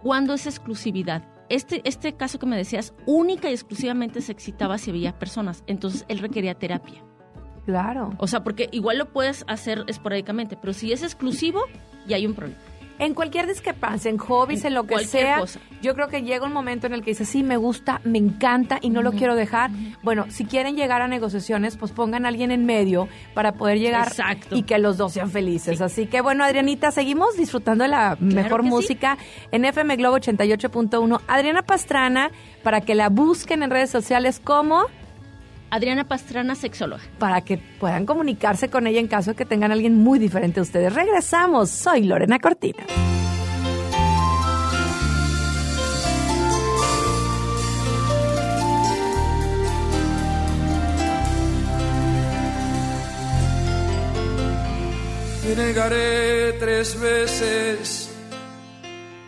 ¿Cuándo 0.01 0.33
es 0.33 0.47
exclusividad? 0.47 1.23
Este, 1.49 1.81
este 1.87 2.13
caso 2.13 2.39
que 2.39 2.45
me 2.45 2.57
decías, 2.57 2.93
única 3.05 3.49
y 3.49 3.53
exclusivamente 3.53 4.21
se 4.21 4.31
excitaba 4.31 4.77
si 4.77 4.89
había 4.89 5.19
personas. 5.19 5.63
Entonces 5.67 6.05
él 6.07 6.19
requería 6.19 6.55
terapia. 6.55 7.03
Claro. 7.65 8.09
O 8.17 8.27
sea, 8.27 8.43
porque 8.43 8.69
igual 8.71 8.97
lo 8.97 9.11
puedes 9.13 9.45
hacer 9.47 9.83
esporádicamente, 9.87 10.57
pero 10.57 10.73
si 10.73 10.91
es 10.91 11.03
exclusivo, 11.03 11.61
ya 12.07 12.15
hay 12.17 12.25
un 12.25 12.33
problema. 12.33 12.59
En 12.99 13.13
cualquier 13.13 13.47
discrepancia, 13.47 14.09
en 14.09 14.17
hobbies, 14.17 14.65
en, 14.65 14.73
lo 14.73 14.83
que 14.83 14.93
cualquier 14.93 15.23
sea, 15.23 15.39
cosa. 15.39 15.59
yo 15.81 15.95
creo 15.95 16.07
que 16.07 16.21
llega 16.21 16.45
un 16.45 16.53
momento 16.53 16.87
en 16.87 16.93
el 16.93 17.01
que 17.01 17.11
dices, 17.11 17.27
sí, 17.27 17.43
me 17.43 17.57
gusta, 17.57 18.01
me 18.03 18.17
encanta 18.17 18.77
y 18.81 18.89
no 18.89 19.01
lo 19.01 19.11
quiero 19.11 19.35
dejar. 19.35 19.71
Bueno, 20.03 20.25
si 20.29 20.45
quieren 20.45 20.75
llegar 20.75 21.01
a 21.01 21.07
negociaciones, 21.07 21.75
pues 21.75 21.91
pongan 21.91 22.25
a 22.25 22.29
alguien 22.29 22.51
en 22.51 22.65
medio 22.65 23.07
para 23.33 23.53
poder 23.53 23.79
llegar 23.79 24.07
Exacto. 24.07 24.55
y 24.55 24.63
que 24.63 24.77
los 24.77 24.97
dos 24.97 25.13
sean 25.13 25.31
felices. 25.31 25.81
Así 25.81 26.05
que 26.05 26.21
bueno, 26.21 26.43
Adrianita, 26.43 26.91
seguimos 26.91 27.35
disfrutando 27.35 27.83
de 27.83 27.89
la 27.89 28.15
mejor 28.19 28.61
sí. 28.61 28.69
música 28.69 29.17
en 29.51 29.65
FM 29.65 29.95
Globo 29.95 30.17
88.1. 30.17 31.21
Adriana 31.27 31.63
Pastrana, 31.63 32.31
para 32.63 32.81
que 32.81 32.95
la 32.95 33.09
busquen 33.09 33.63
en 33.63 33.69
redes 33.69 33.89
sociales 33.89 34.39
como 34.39 34.85
Adriana 35.73 36.07
Pastrana, 36.07 36.53
sexóloga. 36.53 37.01
para 37.17 37.41
que 37.41 37.57
puedan 37.57 38.05
comunicarse 38.05 38.69
con 38.69 38.85
ella 38.85 38.99
en 38.99 39.07
caso 39.07 39.31
de 39.31 39.35
que 39.35 39.43
tengan 39.43 39.71
a 39.71 39.73
alguien 39.73 39.95
muy 39.95 40.19
diferente 40.19 40.59
a 40.59 40.63
ustedes. 40.63 40.93
Regresamos, 40.93 41.71
soy 41.71 42.03
Lorena 42.03 42.37
Cortina. 42.37 42.83
Te 55.41 55.55
negaré 55.55 56.53
tres 56.59 57.01
veces 57.01 58.15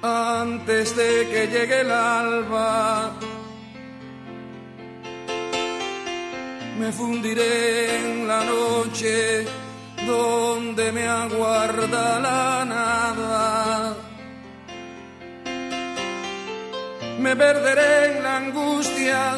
antes 0.04 0.96
de 0.96 1.28
que 1.28 1.48
llegue 1.48 1.82
el 1.82 1.92
alba. 1.92 3.15
Me 6.78 6.92
fundiré 6.92 7.96
en 7.96 8.28
la 8.28 8.44
noche 8.44 9.46
donde 10.06 10.92
me 10.92 11.08
aguarda 11.08 12.20
la 12.20 12.66
nada. 12.66 13.96
Me 17.20 17.36
perderé 17.36 18.18
en 18.18 18.24
la 18.24 18.38
angustia 18.38 19.36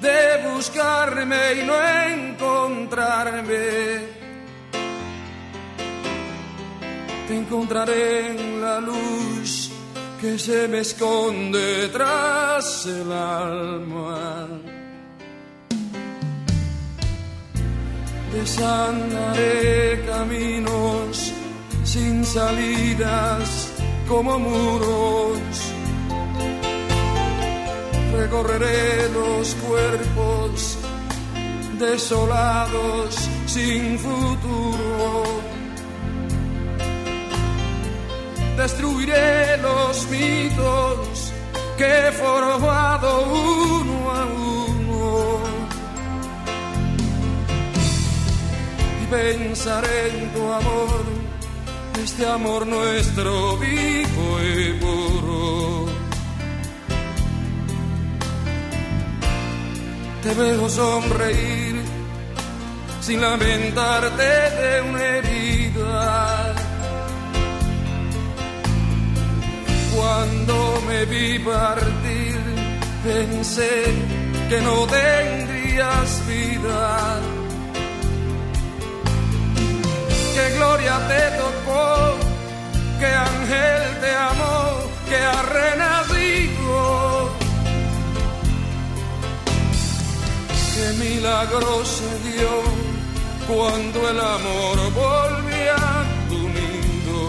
de 0.00 0.48
buscarme 0.48 1.54
y 1.60 1.66
no 1.66 1.74
encontrarme. 2.14 3.58
Te 7.26 7.36
encontraré 7.36 8.28
en 8.30 8.60
la 8.60 8.80
luz 8.80 9.70
que 10.20 10.38
se 10.38 10.68
me 10.68 10.80
esconde 10.80 11.88
tras 11.88 12.86
el 12.86 13.10
alma. 13.12 14.77
Desandaré 18.38 20.04
caminos 20.06 21.32
sin 21.84 22.24
salidas 22.24 23.72
como 24.06 24.38
muros. 24.38 25.38
Recorreré 28.12 29.08
los 29.10 29.54
cuerpos 29.56 30.78
desolados 31.78 33.28
sin 33.46 33.98
futuro. 33.98 35.48
destruiré 38.58 39.56
los 39.58 40.08
mitos 40.10 41.32
que 41.76 42.08
he 42.08 42.12
forjado 42.12 43.10
uno. 43.30 43.97
Pensaré 49.10 50.08
en 50.08 50.32
tu 50.32 50.52
amor, 50.52 51.04
este 52.02 52.26
amor 52.26 52.66
nuestro 52.66 53.56
vivo 53.56 54.38
y 54.42 54.72
puro. 54.80 55.86
Te 60.22 60.34
veo 60.34 60.68
sonreír 60.68 61.82
sin 63.00 63.20
lamentarte 63.20 64.22
de 64.22 64.82
una 64.82 65.04
herida. 65.16 66.54
Cuando 69.96 70.82
me 70.86 71.04
vi 71.06 71.38
partir, 71.38 72.38
pensé 73.04 73.84
que 74.48 74.60
no 74.60 74.86
tendrías 74.86 76.26
vida. 76.26 77.37
Gloria 80.58 80.96
te 81.08 81.22
tocó, 81.42 81.86
que 82.98 83.06
ángel 83.06 83.82
te 84.02 84.12
amó, 84.30 84.58
que 85.08 85.16
ha 85.16 85.42
renacido. 85.58 86.78
Que 90.74 90.86
milagro 91.04 91.84
se 91.96 92.10
dio 92.28 92.52
cuando 93.46 93.98
el 94.10 94.20
amor 94.20 94.76
volvió 95.04 95.74
a 95.94 95.96
tu 96.28 96.40
nido. 96.56 97.22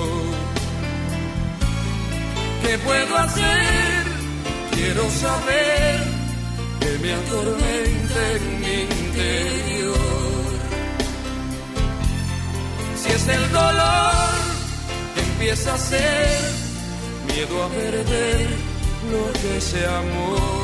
¿Qué 2.63 2.77
puedo 2.79 3.17
hacer? 3.17 4.03
Quiero 4.75 5.03
saber 5.25 5.99
que 6.81 6.91
me 7.03 7.13
atormenta 7.13 8.19
en 8.35 8.59
mi 8.61 8.75
interior. 8.81 9.78
El 13.29 13.51
dolor 13.51 14.29
empieza 15.17 15.73
a 15.73 15.77
ser 15.77 16.39
miedo 17.27 17.63
a 17.63 17.69
perder 17.69 18.47
lo 19.11 19.33
que 19.41 19.61
se 19.61 19.85
amó. 19.85 20.58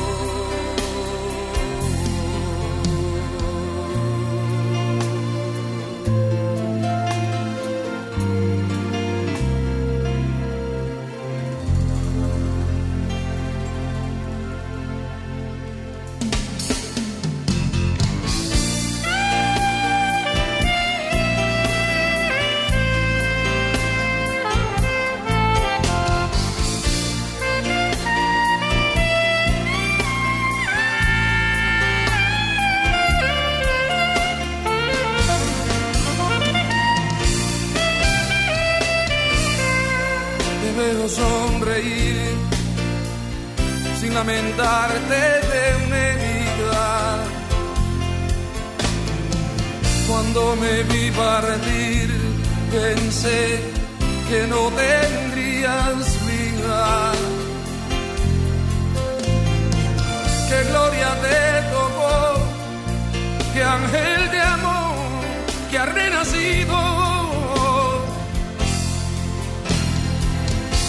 Renacido. 66.25 67.05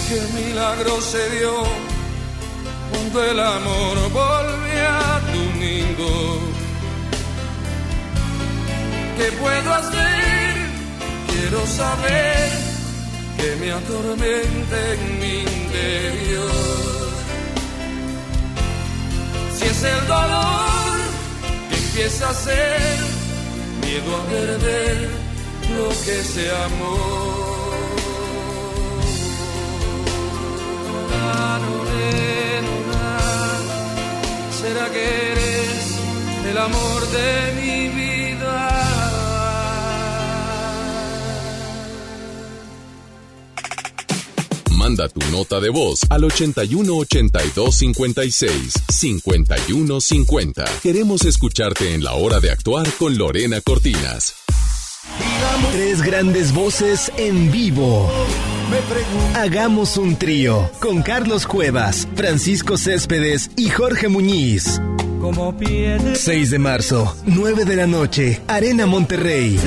que 0.08 0.20
milagro 0.40 1.00
se 1.00 1.30
dio 1.30 1.64
cuando 2.90 3.24
el 3.24 3.40
amor 3.40 3.96
volvió 4.12 4.88
a 4.88 5.20
tu 5.32 5.58
nido. 5.58 6.38
¿Qué 9.16 9.32
puedo 9.32 9.74
hacer? 9.74 10.54
Quiero 11.28 11.66
saber 11.66 12.50
que 13.36 13.56
me 13.56 13.72
atormenta 13.72 14.92
en 14.92 15.18
mi 15.18 15.40
interior. 15.40 16.50
Si 19.56 19.64
es 19.64 19.82
el 19.82 20.06
dolor 20.06 20.98
que 21.68 21.76
empieza 21.76 22.30
a 22.30 22.34
ser 22.34 23.16
miedo 23.80 24.16
a 24.16 24.22
perder 24.30 25.25
lo 25.74 25.88
que 25.88 26.22
se 26.22 26.50
amó. 26.50 27.36
¿Será 34.60 34.90
que 34.90 35.32
eres 35.32 35.98
el 36.50 36.58
amor 36.58 37.06
de 37.08 37.52
mi 37.60 37.88
vida? 37.88 38.06
manda 44.86 45.08
tu 45.08 45.20
nota 45.32 45.58
de 45.58 45.68
voz 45.68 46.00
al 46.10 46.24
81 46.24 46.96
82 46.96 47.74
56 47.74 48.72
51 48.88 50.00
50. 50.00 50.64
Queremos 50.82 51.24
escucharte 51.24 51.94
en 51.94 52.04
la 52.04 52.14
hora 52.14 52.38
de 52.38 52.50
actuar 52.52 52.88
con 52.98 53.18
Lorena 53.18 53.60
Cortinas. 53.60 54.45
Tres 55.72 56.02
grandes 56.02 56.52
voces 56.52 57.12
en 57.16 57.50
vivo. 57.50 58.10
Hagamos 59.34 59.96
un 59.96 60.16
trío 60.16 60.70
con 60.80 61.02
Carlos 61.02 61.46
Cuevas, 61.46 62.08
Francisco 62.14 62.76
Céspedes 62.76 63.50
y 63.56 63.68
Jorge 63.68 64.08
Muñiz. 64.08 64.80
6 66.14 66.50
de 66.50 66.58
marzo, 66.58 67.16
9 67.26 67.64
de 67.64 67.76
la 67.76 67.86
noche, 67.86 68.40
Arena 68.48 68.86
Monterrey. 68.86 69.58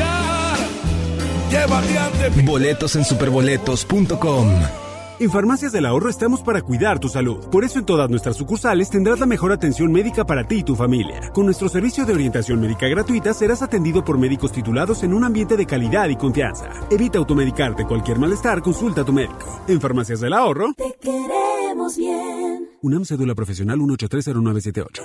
Boletos 2.44 2.96
en 2.96 3.06
superboletos.com. 3.06 4.89
En 5.20 5.30
Farmacias 5.30 5.74
del 5.74 5.86
Ahorro 5.86 6.10
estamos 6.10 6.42
para 6.42 6.62
cuidar 6.62 6.98
tu 6.98 7.10
salud. 7.10 7.50
Por 7.50 7.66
eso 7.66 7.78
en 7.78 7.86
todas 7.86 8.10
nuestras 8.10 8.38
sucursales 8.38 8.90
tendrás 8.90 9.20
la 9.20 9.26
mejor 9.26 9.52
atención 9.52 9.92
médica 9.92 10.26
para 10.26 10.48
ti 10.48 10.60
y 10.60 10.64
tu 10.64 10.78
familia. 10.78 11.30
Con 11.34 11.44
nuestro 11.44 11.68
servicio 11.68 12.06
de 12.06 12.14
orientación 12.14 12.62
médica 12.62 12.88
gratuita 12.88 13.34
serás 13.34 13.62
atendido 13.62 14.06
por 14.06 14.18
médicos 14.18 14.54
titulados 14.54 15.04
en 15.04 15.14
un 15.14 15.26
ambiente 15.26 15.58
de 15.58 15.66
calidad 15.66 16.08
y 16.08 16.16
confianza. 16.16 16.70
Evita 16.90 17.18
automedicarte 17.18 17.86
cualquier 17.86 18.18
malestar, 18.18 18.62
consulta 18.62 19.02
a 19.02 19.06
tu 19.06 19.12
médico. 19.12 19.62
En 19.68 19.82
Farmacias 19.82 20.22
del 20.22 20.32
Ahorro, 20.32 20.74
Te 20.78 20.96
queremos 21.02 21.98
bien. 21.98 22.70
UNAM 22.82 23.04
Cédula 23.04 23.36
Profesional 23.36 23.78
1830978. 23.78 25.02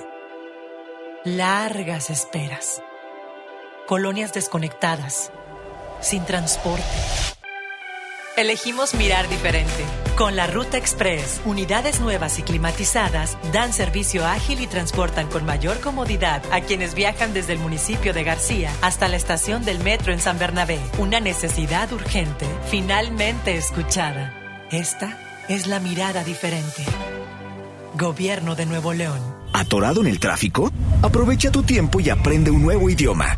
Largas 1.25 2.09
esperas. 2.09 2.81
Colonias 3.85 4.31
desconectadas. 4.31 5.33
Sin 5.99 6.23
transporte. 6.23 7.34
Elegimos 8.37 8.95
mirar 8.95 9.29
diferente. 9.29 9.85
Con 10.17 10.35
la 10.35 10.45
Ruta 10.45 10.77
Express, 10.77 11.39
unidades 11.45 12.01
nuevas 12.01 12.37
y 12.37 12.43
climatizadas 12.43 13.37
dan 13.53 13.71
servicio 13.71 14.25
ágil 14.25 14.59
y 14.59 14.67
transportan 14.67 15.29
con 15.29 15.45
mayor 15.45 15.79
comodidad 15.79 16.43
a 16.51 16.59
quienes 16.59 16.95
viajan 16.95 17.33
desde 17.33 17.53
el 17.53 17.59
municipio 17.59 18.13
de 18.13 18.25
García 18.25 18.73
hasta 18.81 19.07
la 19.07 19.15
estación 19.15 19.63
del 19.63 19.79
metro 19.79 20.11
en 20.11 20.19
San 20.19 20.37
Bernabé. 20.37 20.79
Una 20.97 21.21
necesidad 21.21 21.93
urgente, 21.93 22.45
finalmente 22.69 23.55
escuchada. 23.55 24.33
Esta 24.69 25.17
es 25.47 25.65
la 25.67 25.79
mirada 25.79 26.25
diferente. 26.25 26.83
Gobierno 27.97 28.55
de 28.55 28.65
Nuevo 28.65 28.91
León. 28.91 29.21
¿Atorado 29.53 30.01
en 30.01 30.07
el 30.07 30.19
tráfico? 30.19 30.73
Aprovecha 31.01 31.51
tu 31.51 31.63
tiempo 31.63 32.01
y 32.01 32.09
aprende 32.09 32.51
un 32.51 32.63
nuevo 32.63 32.89
idioma. 32.89 33.37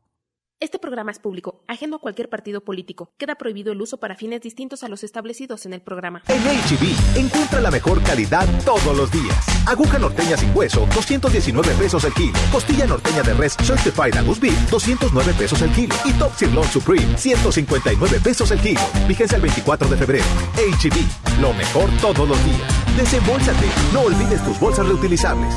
Este 0.61 0.77
programa 0.77 1.09
es 1.09 1.17
público, 1.17 1.63
ajeno 1.67 1.95
a 1.95 1.99
cualquier 1.99 2.29
partido 2.29 2.61
político. 2.61 3.09
Queda 3.17 3.33
prohibido 3.33 3.71
el 3.71 3.81
uso 3.81 3.97
para 3.97 4.15
fines 4.15 4.41
distintos 4.41 4.83
a 4.83 4.89
los 4.89 5.03
establecidos 5.03 5.65
en 5.65 5.73
el 5.73 5.81
programa. 5.81 6.21
En 6.27 6.37
HB, 6.39 7.17
encuentra 7.17 7.61
la 7.61 7.71
mejor 7.71 7.99
calidad 8.03 8.47
todos 8.63 8.95
los 8.95 9.11
días. 9.11 9.35
Aguja 9.65 9.97
norteña 9.97 10.37
sin 10.37 10.55
hueso, 10.55 10.87
219 10.93 11.73
pesos 11.73 12.03
el 12.03 12.13
kilo. 12.13 12.37
Costilla 12.51 12.85
norteña 12.85 13.23
de 13.23 13.33
res 13.33 13.57
Certified 13.57 14.15
Angus 14.15 14.39
Beef, 14.39 14.69
209 14.69 15.33
pesos 15.33 15.63
el 15.63 15.71
kilo. 15.71 15.95
Y 16.05 16.13
Top 16.13 16.35
Sirloin 16.35 16.69
Supreme, 16.69 17.17
159 17.17 18.19
pesos 18.23 18.51
el 18.51 18.59
kilo. 18.59 18.81
Vigencia 19.07 19.37
el 19.37 19.41
24 19.41 19.89
de 19.89 19.97
febrero. 19.97 20.25
HB, 20.57 21.41
lo 21.41 21.55
mejor 21.55 21.89
todos 21.99 22.29
los 22.29 22.45
días. 22.45 22.95
Desembolsate, 22.95 23.65
no 23.93 24.01
olvides 24.01 24.45
tus 24.45 24.59
bolsas 24.59 24.85
reutilizables. 24.85 25.55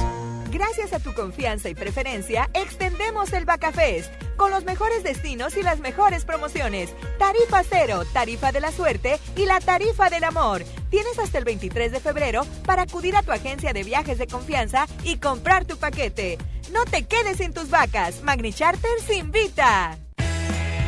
Gracias 0.54 0.92
a 0.92 1.00
tu 1.00 1.12
confianza 1.14 1.68
y 1.68 1.74
preferencia, 1.74 2.48
extendemos 2.54 3.32
el 3.32 3.44
Bacafest 3.44 4.12
con 4.36 4.52
los 4.52 4.64
mejores 4.64 5.02
destinos 5.02 5.56
y 5.56 5.64
las 5.64 5.80
mejores 5.80 6.24
promociones. 6.24 6.94
Tarifa 7.18 7.64
cero, 7.68 8.04
tarifa 8.12 8.52
de 8.52 8.60
la 8.60 8.70
suerte 8.70 9.18
y 9.34 9.46
la 9.46 9.58
tarifa 9.58 10.10
del 10.10 10.22
amor. 10.22 10.62
Tienes 10.90 11.18
hasta 11.18 11.38
el 11.38 11.44
23 11.44 11.90
de 11.90 11.98
febrero 11.98 12.46
para 12.64 12.82
acudir 12.82 13.16
a 13.16 13.24
tu 13.24 13.32
agencia 13.32 13.72
de 13.72 13.82
viajes 13.82 14.16
de 14.16 14.28
confianza 14.28 14.86
y 15.02 15.16
comprar 15.16 15.64
tu 15.64 15.76
paquete. 15.76 16.38
No 16.72 16.84
te 16.84 17.04
quedes 17.04 17.38
sin 17.38 17.52
tus 17.52 17.68
vacas. 17.68 18.22
Magni 18.22 18.52
Charters 18.52 19.10
invita. 19.12 19.98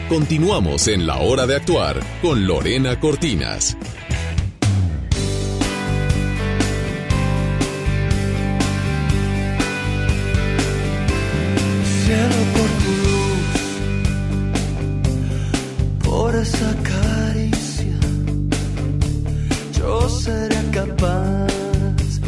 Continuamos 0.09 0.87
en 0.87 1.09
la 1.09 1.17
hora 1.17 1.45
de 1.45 1.57
actuar 1.57 2.01
con 2.23 2.47
Lorena 2.47 3.01
Cortinas. 3.01 3.77
Capaz 20.77 22.21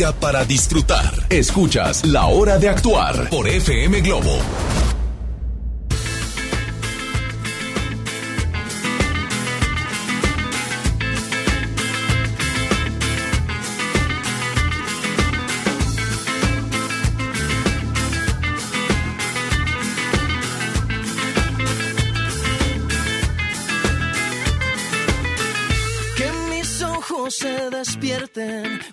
Para 0.00 0.46
disfrutar. 0.46 1.26
Escuchas 1.28 2.06
La 2.06 2.24
Hora 2.24 2.58
de 2.58 2.70
Actuar 2.70 3.28
por 3.28 3.46
FM 3.46 4.00
Globo. 4.00 4.38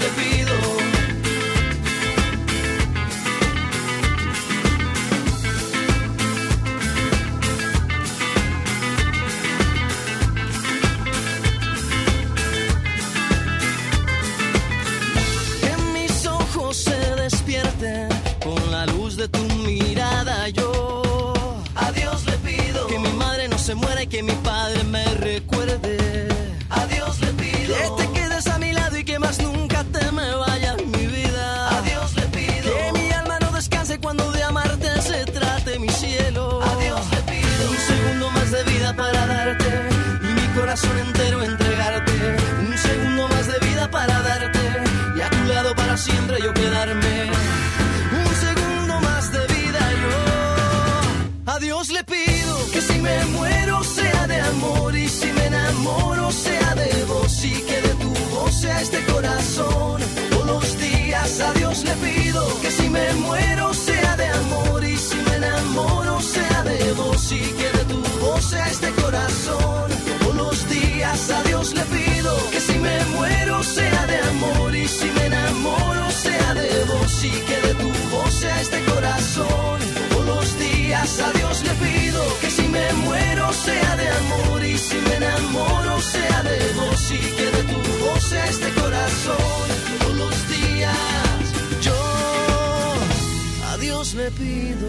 A 0.00 0.08
Dios 0.16 0.39
este 78.60 78.80
corazón. 78.84 79.80
Todos 80.10 80.26
los 80.26 80.58
días 80.58 81.20
a 81.20 81.32
Dios 81.32 81.62
le 81.62 81.74
pido 81.86 82.22
que 82.40 82.50
si 82.50 82.62
me 82.68 82.92
muero 83.04 83.52
sea 83.52 83.96
de 83.96 84.08
amor 84.08 84.64
y 84.64 84.76
si 84.78 84.96
me 84.96 85.14
enamoro 85.16 86.00
sea 86.00 86.42
de 86.42 86.58
vos 86.74 87.12
y 87.12 87.18
que 87.18 87.46
de 87.56 87.62
tu 87.72 88.04
voz 88.04 88.32
este 88.32 88.70
corazón. 88.80 89.66
Todos 89.98 90.16
los 90.16 90.48
días 90.48 91.40
yo 91.82 92.02
a 93.72 93.76
Dios 93.78 94.14
le 94.14 94.30
pido. 94.30 94.88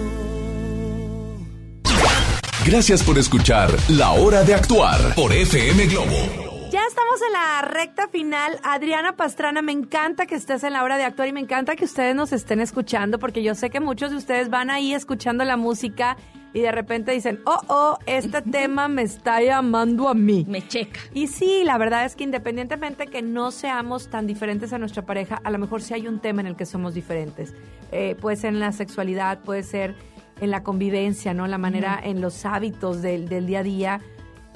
Gracias 2.65 3.03
por 3.03 3.17
escuchar 3.17 3.75
La 3.89 4.11
Hora 4.11 4.43
de 4.43 4.53
Actuar 4.53 5.15
por 5.15 5.33
FM 5.33 5.87
Globo. 5.87 6.50
Ya 6.71 6.79
estamos 6.87 7.21
en 7.27 7.33
la 7.33 7.61
recta 7.63 8.07
final. 8.07 8.57
Adriana 8.63 9.17
Pastrana, 9.17 9.61
me 9.61 9.73
encanta 9.73 10.25
que 10.25 10.35
estés 10.35 10.63
en 10.63 10.71
la 10.71 10.85
hora 10.85 10.95
de 10.95 11.03
actuar 11.03 11.27
y 11.27 11.33
me 11.33 11.41
encanta 11.41 11.75
que 11.75 11.83
ustedes 11.83 12.15
nos 12.15 12.31
estén 12.31 12.61
escuchando 12.61 13.19
porque 13.19 13.43
yo 13.43 13.55
sé 13.55 13.69
que 13.69 13.81
muchos 13.81 14.11
de 14.11 14.15
ustedes 14.15 14.49
van 14.49 14.69
ahí 14.69 14.93
escuchando 14.93 15.43
la 15.43 15.57
música 15.57 16.15
y 16.53 16.61
de 16.61 16.71
repente 16.71 17.11
dicen, 17.11 17.41
oh, 17.45 17.59
oh, 17.67 17.97
este 18.05 18.41
tema 18.53 18.87
me 18.87 19.01
está 19.01 19.41
llamando 19.41 20.07
a 20.07 20.13
mí. 20.13 20.45
Me 20.47 20.65
checa. 20.65 21.01
Y 21.13 21.27
sí, 21.27 21.63
la 21.65 21.77
verdad 21.77 22.05
es 22.05 22.15
que 22.15 22.23
independientemente 22.23 23.07
que 23.07 23.21
no 23.21 23.51
seamos 23.51 24.09
tan 24.09 24.25
diferentes 24.25 24.71
a 24.71 24.77
nuestra 24.77 25.05
pareja, 25.05 25.41
a 25.43 25.51
lo 25.51 25.59
mejor 25.59 25.81
sí 25.81 25.93
hay 25.93 26.07
un 26.07 26.21
tema 26.21 26.39
en 26.39 26.47
el 26.47 26.55
que 26.55 26.65
somos 26.65 26.93
diferentes. 26.93 27.53
Eh, 27.91 28.15
puede 28.15 28.37
ser 28.37 28.53
en 28.53 28.61
la 28.61 28.71
sexualidad, 28.71 29.39
puede 29.39 29.63
ser 29.63 29.93
en 30.39 30.51
la 30.51 30.63
convivencia, 30.63 31.33
¿no? 31.33 31.47
La 31.47 31.57
manera, 31.57 31.99
en 32.01 32.21
los 32.21 32.45
hábitos 32.45 33.01
del, 33.01 33.27
del 33.27 33.45
día 33.45 33.59
a 33.59 33.63
día. 33.63 34.01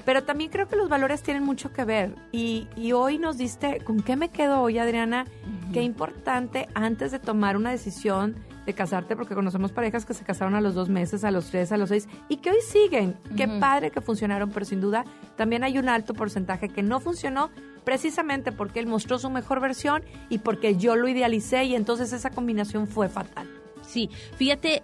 Pero 0.06 0.24
también 0.24 0.51
creo 0.51 0.68
que 0.68 0.76
los 0.76 0.88
valores 0.88 1.24
tienen 1.24 1.43
mucho 1.43 1.74
que 1.74 1.84
ver. 1.84 2.16
Y, 2.32 2.68
y 2.76 2.91
hoy 2.91 3.18
nos 3.18 3.38
diste, 3.38 3.80
¿con 3.80 4.01
qué 4.01 4.16
me 4.16 4.30
quedo 4.30 4.62
hoy, 4.62 4.78
Adriana? 4.78 5.26
Qué 5.74 5.82
importante 5.82 6.68
antes 6.76 7.12
de 7.12 7.20
tomar 7.20 7.58
una 7.58 7.72
decisión 7.72 8.36
de 8.66 8.74
casarte, 8.74 9.16
porque 9.16 9.36
conocemos 9.36 9.72
parejas 9.72 10.06
que 10.06 10.14
se 10.14 10.24
casaron 10.24 10.56
a 10.56 10.62
los 10.62 10.74
dos 10.74 10.89
meses, 10.89 11.24
a 11.24 11.32
los 11.32 11.49
tres, 11.51 11.72
a 11.72 11.78
los 11.78 11.89
seis, 11.89 12.08
y 12.30 12.38
que 12.38 12.51
hoy 12.51 12.62
siguen. 12.62 13.16
Qué 13.36 13.45
Ujú. 13.47 13.60
padre 13.60 13.91
que 13.91 14.01
funcionaron, 14.01 14.51
pero 14.51 14.66
sin 14.66 14.80
duda 14.82 15.06
también 15.36 15.64
hay 15.64 15.78
un 15.78 15.89
alto 15.89 16.14
porcentaje 16.14 16.70
que 16.70 16.82
no 16.82 16.99
funcionó 16.99 17.49
precisamente 17.84 18.51
porque 18.51 18.80
él 18.80 18.88
mostró 18.88 19.20
su 19.20 19.30
mejor 19.30 19.60
versión 19.60 20.03
y 20.30 20.39
porque 20.39 20.78
yo 20.78 20.95
lo 20.95 21.08
idealicé 21.08 21.66
y 21.66 21.76
entonces 21.76 22.12
esa 22.14 22.32
combinación 22.32 22.88
fue 22.88 23.10
fatal. 23.10 23.47
Sí, 23.82 24.10
fíjate 24.38 24.84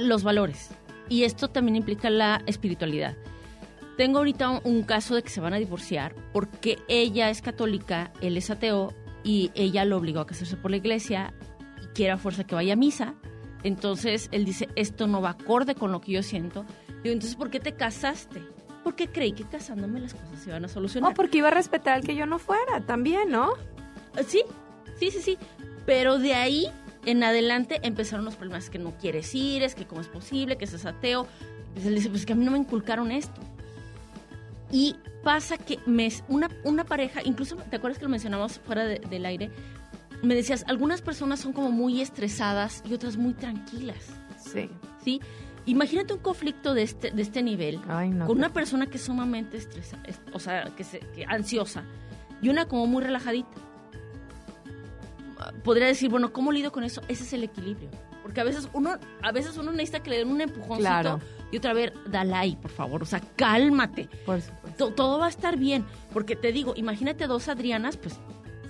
los 0.00 0.24
valores. 0.24 0.70
Y 1.08 1.24
esto 1.24 1.48
también 1.48 1.76
implica 1.76 2.10
la 2.10 2.42
espiritualidad. 2.46 3.16
Tengo 3.96 4.18
ahorita 4.18 4.62
un, 4.64 4.82
caso 4.82 5.14
de 5.14 5.22
que 5.22 5.28
se 5.28 5.40
van 5.40 5.52
a 5.52 5.58
divorciar 5.58 6.14
porque 6.32 6.78
ella 6.88 7.30
es 7.30 7.42
católica, 7.42 8.12
él 8.20 8.36
es 8.36 8.50
ateo 8.50 8.94
y 9.22 9.50
ella 9.54 9.84
lo 9.84 9.98
obligó 9.98 10.20
a 10.20 10.26
casarse 10.26 10.56
por 10.56 10.70
la 10.70 10.78
iglesia 10.78 11.34
y 11.82 11.86
quiere 11.88 12.12
a 12.12 12.18
fuerza 12.18 12.44
que 12.44 12.54
vaya 12.54 12.72
a 12.72 12.76
misa. 12.76 13.14
Entonces 13.62 14.28
él 14.32 14.44
dice, 14.44 14.68
esto 14.76 15.06
no 15.06 15.20
va 15.20 15.30
acorde 15.30 15.74
con 15.74 15.92
lo 15.92 16.00
que 16.00 16.12
yo 16.12 16.22
siento. 16.22 16.64
Digo, 17.02 17.12
entonces, 17.12 17.36
¿por 17.36 17.50
qué 17.50 17.60
te 17.60 17.74
casaste? 17.74 18.42
Porque 18.82 19.08
creí 19.08 19.32
que 19.32 19.44
casándome 19.44 20.00
las 20.00 20.14
cosas 20.14 20.40
se 20.40 20.50
iban 20.50 20.64
a 20.64 20.68
solucionar. 20.68 21.10
No, 21.10 21.14
porque 21.14 21.38
iba 21.38 21.48
a 21.48 21.52
respetar 21.52 21.94
al 21.94 22.02
que 22.02 22.16
yo 22.16 22.26
no 22.26 22.38
fuera 22.38 22.80
también, 22.86 23.30
¿no? 23.30 23.52
Eh, 24.16 24.24
Sí, 24.26 24.42
sí, 24.98 25.10
sí, 25.10 25.20
sí. 25.20 25.38
Pero 25.86 26.18
de 26.18 26.34
ahí 26.34 26.66
en 27.04 27.22
adelante 27.22 27.80
empezaron 27.82 28.24
los 28.24 28.36
problemas 28.36 28.70
que 28.70 28.78
no 28.78 28.96
quieres 28.96 29.34
ir, 29.34 29.62
es 29.62 29.74
que 29.74 29.86
cómo 29.86 30.00
es 30.00 30.08
posible, 30.08 30.56
que 30.56 30.66
seas 30.66 30.86
ateo. 30.86 31.26
Pues 31.74 31.86
él 31.86 31.94
dice, 31.94 32.10
pues 32.10 32.26
que 32.26 32.32
a 32.32 32.36
mí 32.36 32.44
no 32.44 32.50
me 32.50 32.58
inculcaron 32.58 33.12
esto. 33.12 33.40
Y 34.72 34.96
pasa 35.22 35.56
que 35.58 35.78
me, 35.86 36.08
una, 36.28 36.48
una 36.64 36.82
pareja, 36.84 37.20
incluso, 37.22 37.54
¿te 37.56 37.76
acuerdas 37.76 37.98
que 37.98 38.04
lo 38.04 38.10
mencionamos 38.10 38.58
fuera 38.58 38.84
de- 38.84 38.98
del 38.98 39.24
aire? 39.26 39.50
Me 40.22 40.34
decías, 40.34 40.64
algunas 40.66 41.02
personas 41.02 41.38
son 41.40 41.52
como 41.52 41.70
muy 41.70 42.00
estresadas 42.00 42.82
y 42.88 42.94
otras 42.94 43.16
muy 43.16 43.34
tranquilas. 43.34 43.98
Sí. 44.38 44.68
¿Sí? 45.04 45.20
Imagínate 45.66 46.14
un 46.14 46.20
conflicto 46.20 46.74
de 46.74 46.82
este, 46.82 47.10
de 47.12 47.22
este 47.22 47.42
nivel 47.42 47.80
no, 48.10 48.26
con 48.26 48.36
una 48.38 48.48
persona 48.52 48.86
que 48.86 48.96
es 48.96 49.02
sumamente 49.04 49.56
estresada, 49.58 50.02
o 50.32 50.40
sea, 50.40 50.64
que, 50.76 50.82
se, 50.82 50.98
que 51.14 51.24
ansiosa 51.24 51.84
y 52.40 52.48
una 52.48 52.66
como 52.66 52.86
muy 52.88 53.02
relajadita. 53.04 53.50
Podría 55.64 55.86
decir, 55.86 56.08
bueno, 56.08 56.32
¿cómo 56.32 56.50
lido 56.52 56.72
con 56.72 56.82
eso? 56.84 57.00
Ese 57.08 57.24
es 57.24 57.32
el 57.32 57.44
equilibrio. 57.44 57.90
Porque 58.22 58.40
a 58.40 58.44
veces 58.44 58.68
uno, 58.72 58.98
a 59.22 59.32
veces 59.32 59.56
uno 59.56 59.72
necesita 59.72 60.00
que 60.02 60.10
le 60.10 60.18
den 60.18 60.28
un 60.30 60.40
empujoncito 60.40 60.78
Claro. 60.78 61.20
y 61.50 61.56
otra 61.56 61.72
vez, 61.74 61.92
dale 62.06 62.34
ahí, 62.34 62.56
por 62.56 62.70
favor. 62.70 63.02
O 63.02 63.06
sea, 63.06 63.20
cálmate. 63.36 64.08
To- 64.78 64.92
todo 64.92 65.18
va 65.18 65.26
a 65.26 65.28
estar 65.30 65.56
bien. 65.56 65.84
Porque 66.12 66.36
te 66.36 66.52
digo, 66.52 66.72
imagínate 66.76 67.26
dos 67.26 67.48
Adrianas, 67.48 67.96
pues 67.96 68.18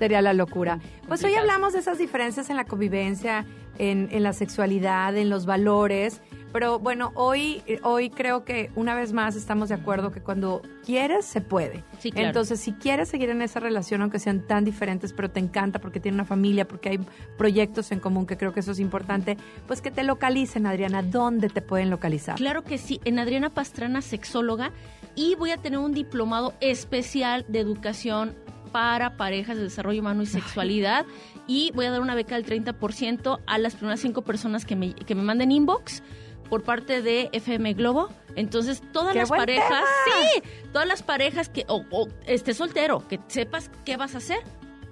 Sería 0.02 0.20
la 0.20 0.34
locura. 0.34 0.80
Pues 1.06 1.22
hoy 1.22 1.36
hablamos 1.36 1.74
de 1.74 1.78
esas 1.78 1.96
diferencias 1.96 2.50
en 2.50 2.56
la 2.56 2.64
convivencia, 2.64 3.46
en, 3.78 4.08
en 4.10 4.24
la 4.24 4.32
sexualidad, 4.32 5.16
en 5.16 5.30
los 5.30 5.46
valores. 5.46 6.20
Pero 6.52 6.80
bueno, 6.80 7.12
hoy, 7.14 7.62
hoy 7.84 8.10
creo 8.10 8.44
que 8.44 8.72
una 8.74 8.96
vez 8.96 9.12
más 9.12 9.36
estamos 9.36 9.68
de 9.68 9.76
acuerdo 9.76 10.10
que 10.10 10.20
cuando 10.20 10.60
quieres, 10.84 11.24
se 11.24 11.40
puede. 11.40 11.84
Sí, 12.00 12.10
claro. 12.10 12.26
Entonces, 12.26 12.58
si 12.58 12.72
quieres 12.72 13.10
seguir 13.10 13.30
en 13.30 13.42
esa 13.42 13.60
relación, 13.60 14.02
aunque 14.02 14.18
sean 14.18 14.40
tan 14.40 14.64
diferentes, 14.64 15.12
pero 15.12 15.30
te 15.30 15.38
encanta 15.38 15.78
porque 15.78 16.00
tiene 16.00 16.16
una 16.16 16.24
familia, 16.24 16.66
porque 16.66 16.88
hay 16.88 17.00
proyectos 17.38 17.92
en 17.92 18.00
común, 18.00 18.26
que 18.26 18.36
creo 18.36 18.52
que 18.52 18.58
eso 18.58 18.72
es 18.72 18.80
importante, 18.80 19.36
pues 19.68 19.80
que 19.80 19.92
te 19.92 20.02
localicen, 20.02 20.66
Adriana. 20.66 21.04
¿Dónde 21.04 21.48
te 21.48 21.62
pueden 21.62 21.90
localizar? 21.90 22.34
Claro 22.34 22.64
que 22.64 22.76
sí, 22.76 23.00
en 23.04 23.20
Adriana 23.20 23.50
Pastrana, 23.50 24.02
sexóloga, 24.02 24.72
y 25.14 25.36
voy 25.36 25.52
a 25.52 25.58
tener 25.58 25.78
un 25.78 25.92
diplomado 25.92 26.54
especial 26.60 27.44
de 27.46 27.60
educación 27.60 28.34
para 28.72 29.16
parejas 29.16 29.56
de 29.56 29.64
desarrollo 29.64 30.00
humano 30.00 30.22
y 30.22 30.26
sexualidad, 30.26 31.06
y 31.46 31.70
voy 31.74 31.86
a 31.86 31.90
dar 31.90 32.00
una 32.00 32.14
beca 32.14 32.34
del 32.34 32.46
30% 32.46 33.40
a 33.46 33.58
las 33.58 33.74
primeras 33.74 34.00
cinco 34.00 34.22
personas 34.22 34.64
que 34.64 34.74
me, 34.76 34.94
que 34.94 35.14
me 35.14 35.22
manden 35.22 35.52
inbox 35.52 36.02
por 36.48 36.62
parte 36.62 37.02
de 37.02 37.28
FM 37.32 37.74
Globo. 37.74 38.08
Entonces, 38.34 38.82
todas 38.92 39.12
¡Qué 39.12 39.20
las 39.20 39.28
parejas, 39.28 39.68
tema! 40.04 40.28
sí, 40.34 40.42
todas 40.72 40.88
las 40.88 41.02
parejas 41.02 41.48
que, 41.48 41.64
o, 41.68 41.84
o 41.90 42.08
estés 42.26 42.56
soltero, 42.56 43.06
que 43.08 43.20
sepas 43.28 43.70
qué 43.84 43.96
vas 43.96 44.14
a 44.14 44.18
hacer, 44.18 44.40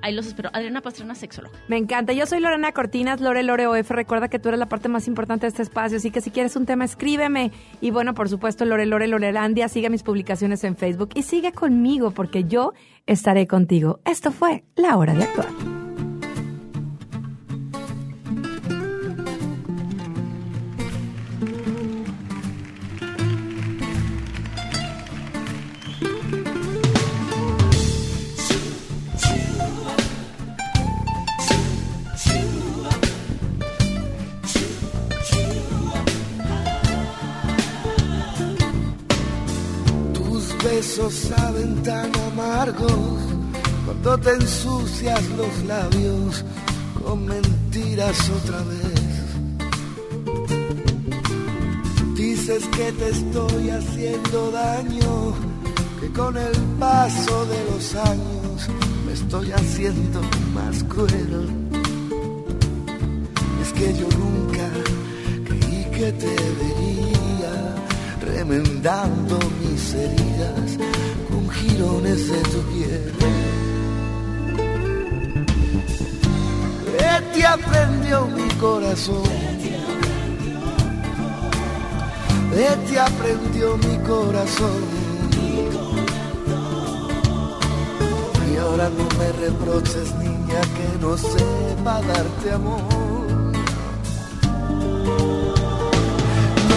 ahí 0.02 0.14
los 0.14 0.26
espero. 0.26 0.50
Adriana 0.52 0.80
Pastrana, 0.80 1.14
sexóloga. 1.14 1.58
Me 1.68 1.76
encanta. 1.76 2.12
Yo 2.12 2.26
soy 2.26 2.40
Lorena 2.40 2.72
Cortinas, 2.72 3.20
Lore 3.20 3.42
Lore 3.42 3.66
OF. 3.66 3.90
Recuerda 3.90 4.28
que 4.28 4.38
tú 4.38 4.48
eres 4.48 4.58
la 4.58 4.68
parte 4.68 4.88
más 4.88 5.08
importante 5.08 5.46
de 5.46 5.48
este 5.48 5.62
espacio, 5.62 5.98
así 5.98 6.10
que 6.10 6.20
si 6.20 6.30
quieres 6.30 6.56
un 6.56 6.66
tema, 6.66 6.84
escríbeme. 6.84 7.52
Y 7.80 7.90
bueno, 7.90 8.14
por 8.14 8.28
supuesto, 8.28 8.64
Lore 8.64 8.86
Lore 8.86 9.08
Lorelandia, 9.08 9.68
sigue 9.68 9.90
mis 9.90 10.02
publicaciones 10.02 10.64
en 10.64 10.76
Facebook 10.76 11.10
y 11.14 11.22
sigue 11.22 11.52
conmigo 11.52 12.10
porque 12.12 12.44
yo 12.44 12.72
estaré 13.06 13.46
contigo. 13.46 14.00
Esto 14.04 14.32
fue 14.32 14.64
La 14.76 14.96
Hora 14.96 15.14
de 15.14 15.24
Actuar. 15.24 15.79
Cuando 44.10 44.28
te 44.28 44.34
ensucias 44.34 45.22
los 45.36 45.64
labios 45.68 46.44
con 47.00 47.26
mentiras 47.26 48.28
otra 48.30 48.58
vez. 48.64 49.10
Dices 52.16 52.64
que 52.76 52.90
te 52.90 53.08
estoy 53.10 53.70
haciendo 53.70 54.50
daño, 54.50 55.32
que 56.00 56.08
con 56.08 56.36
el 56.36 56.56
paso 56.80 57.46
de 57.46 57.64
los 57.70 57.94
años 57.94 58.68
me 59.06 59.12
estoy 59.12 59.52
haciendo 59.52 60.20
más 60.54 60.82
cruel. 60.84 61.48
Es 63.62 63.72
que 63.74 63.94
yo 63.94 64.08
nunca 64.18 64.68
creí 65.44 65.84
que 65.92 66.10
te 66.10 66.34
vería 66.58 67.76
remendando 68.20 69.38
mis 69.60 69.94
heridas 69.94 70.78
con 71.30 71.48
jirones 71.48 72.28
de 72.28 72.38
tu 72.40 72.60
piel. 72.72 73.59
aprendió 77.52 78.26
mi 78.26 78.48
corazón. 78.54 79.24
De 82.54 82.76
ti 82.86 82.96
aprendió 82.96 83.76
mi 83.78 83.98
corazón. 84.06 84.82
Y 88.52 88.56
ahora 88.56 88.88
no 88.90 89.04
me 89.18 89.32
reproches, 89.46 90.14
niña, 90.16 90.60
que 90.76 90.98
no 91.00 91.16
sepa 91.16 92.00
darte 92.02 92.52
amor. 92.52 92.82
Me 96.68 96.76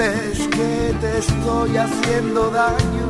Dices 0.00 0.48
que 0.48 0.94
te 0.98 1.18
estoy 1.18 1.76
haciendo 1.76 2.50
daño, 2.50 3.06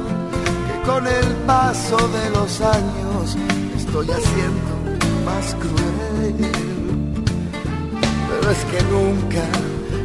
que 0.66 0.90
con 0.90 1.06
el 1.06 1.26
paso 1.46 1.96
de 1.96 2.30
los 2.30 2.60
años 2.60 3.36
estoy 3.76 4.10
haciendo 4.10 4.72
más 5.24 5.54
cruel. 5.54 6.50
Pero 8.28 8.50
es 8.50 8.64
que 8.64 8.82
nunca 8.90 9.44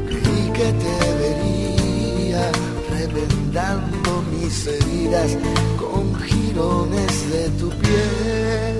creí 0.05 0.51
que 0.53 0.73
te 0.83 0.95
vería 1.23 2.51
reventando 2.91 4.23
mis 4.31 4.67
heridas 4.67 5.37
con 5.79 6.13
jirones 6.21 7.31
de 7.31 7.49
tu 7.59 7.69
piel. 7.79 8.75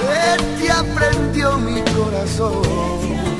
¿Qué 0.00 0.64
te 0.64 0.72
aprendió 0.72 1.58
mi 1.58 1.82
corazón? 1.92 3.39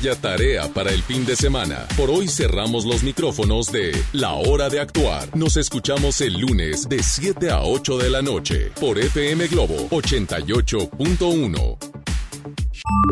Tarea 0.00 0.66
para 0.72 0.90
el 0.92 1.02
fin 1.02 1.26
de 1.26 1.36
semana. 1.36 1.86
Por 1.94 2.08
hoy 2.08 2.26
cerramos 2.26 2.86
los 2.86 3.02
micrófonos 3.02 3.70
de 3.70 3.92
La 4.12 4.32
Hora 4.32 4.70
de 4.70 4.80
Actuar. 4.80 5.28
Nos 5.36 5.58
escuchamos 5.58 6.22
el 6.22 6.40
lunes 6.40 6.88
de 6.88 7.02
7 7.02 7.50
a 7.50 7.60
8 7.60 7.98
de 7.98 8.08
la 8.08 8.22
noche 8.22 8.72
por 8.80 8.98
FM 8.98 9.46
Globo 9.48 9.90
88.1. 9.90 11.76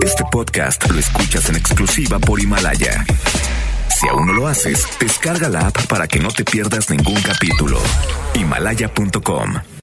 Este 0.02 0.24
podcast 0.32 0.90
lo 0.90 0.98
escuchas 0.98 1.50
en 1.50 1.56
exclusiva 1.56 2.18
por 2.18 2.40
Himalaya. 2.40 3.04
Si 4.00 4.08
aún 4.08 4.26
no 4.26 4.32
lo 4.32 4.46
haces, 4.46 4.86
descarga 4.98 5.50
la 5.50 5.66
app 5.68 5.86
para 5.88 6.08
que 6.08 6.20
no 6.20 6.30
te 6.30 6.44
pierdas 6.44 6.88
ningún 6.88 7.20
capítulo. 7.20 7.78
Himalaya.com 8.34 9.60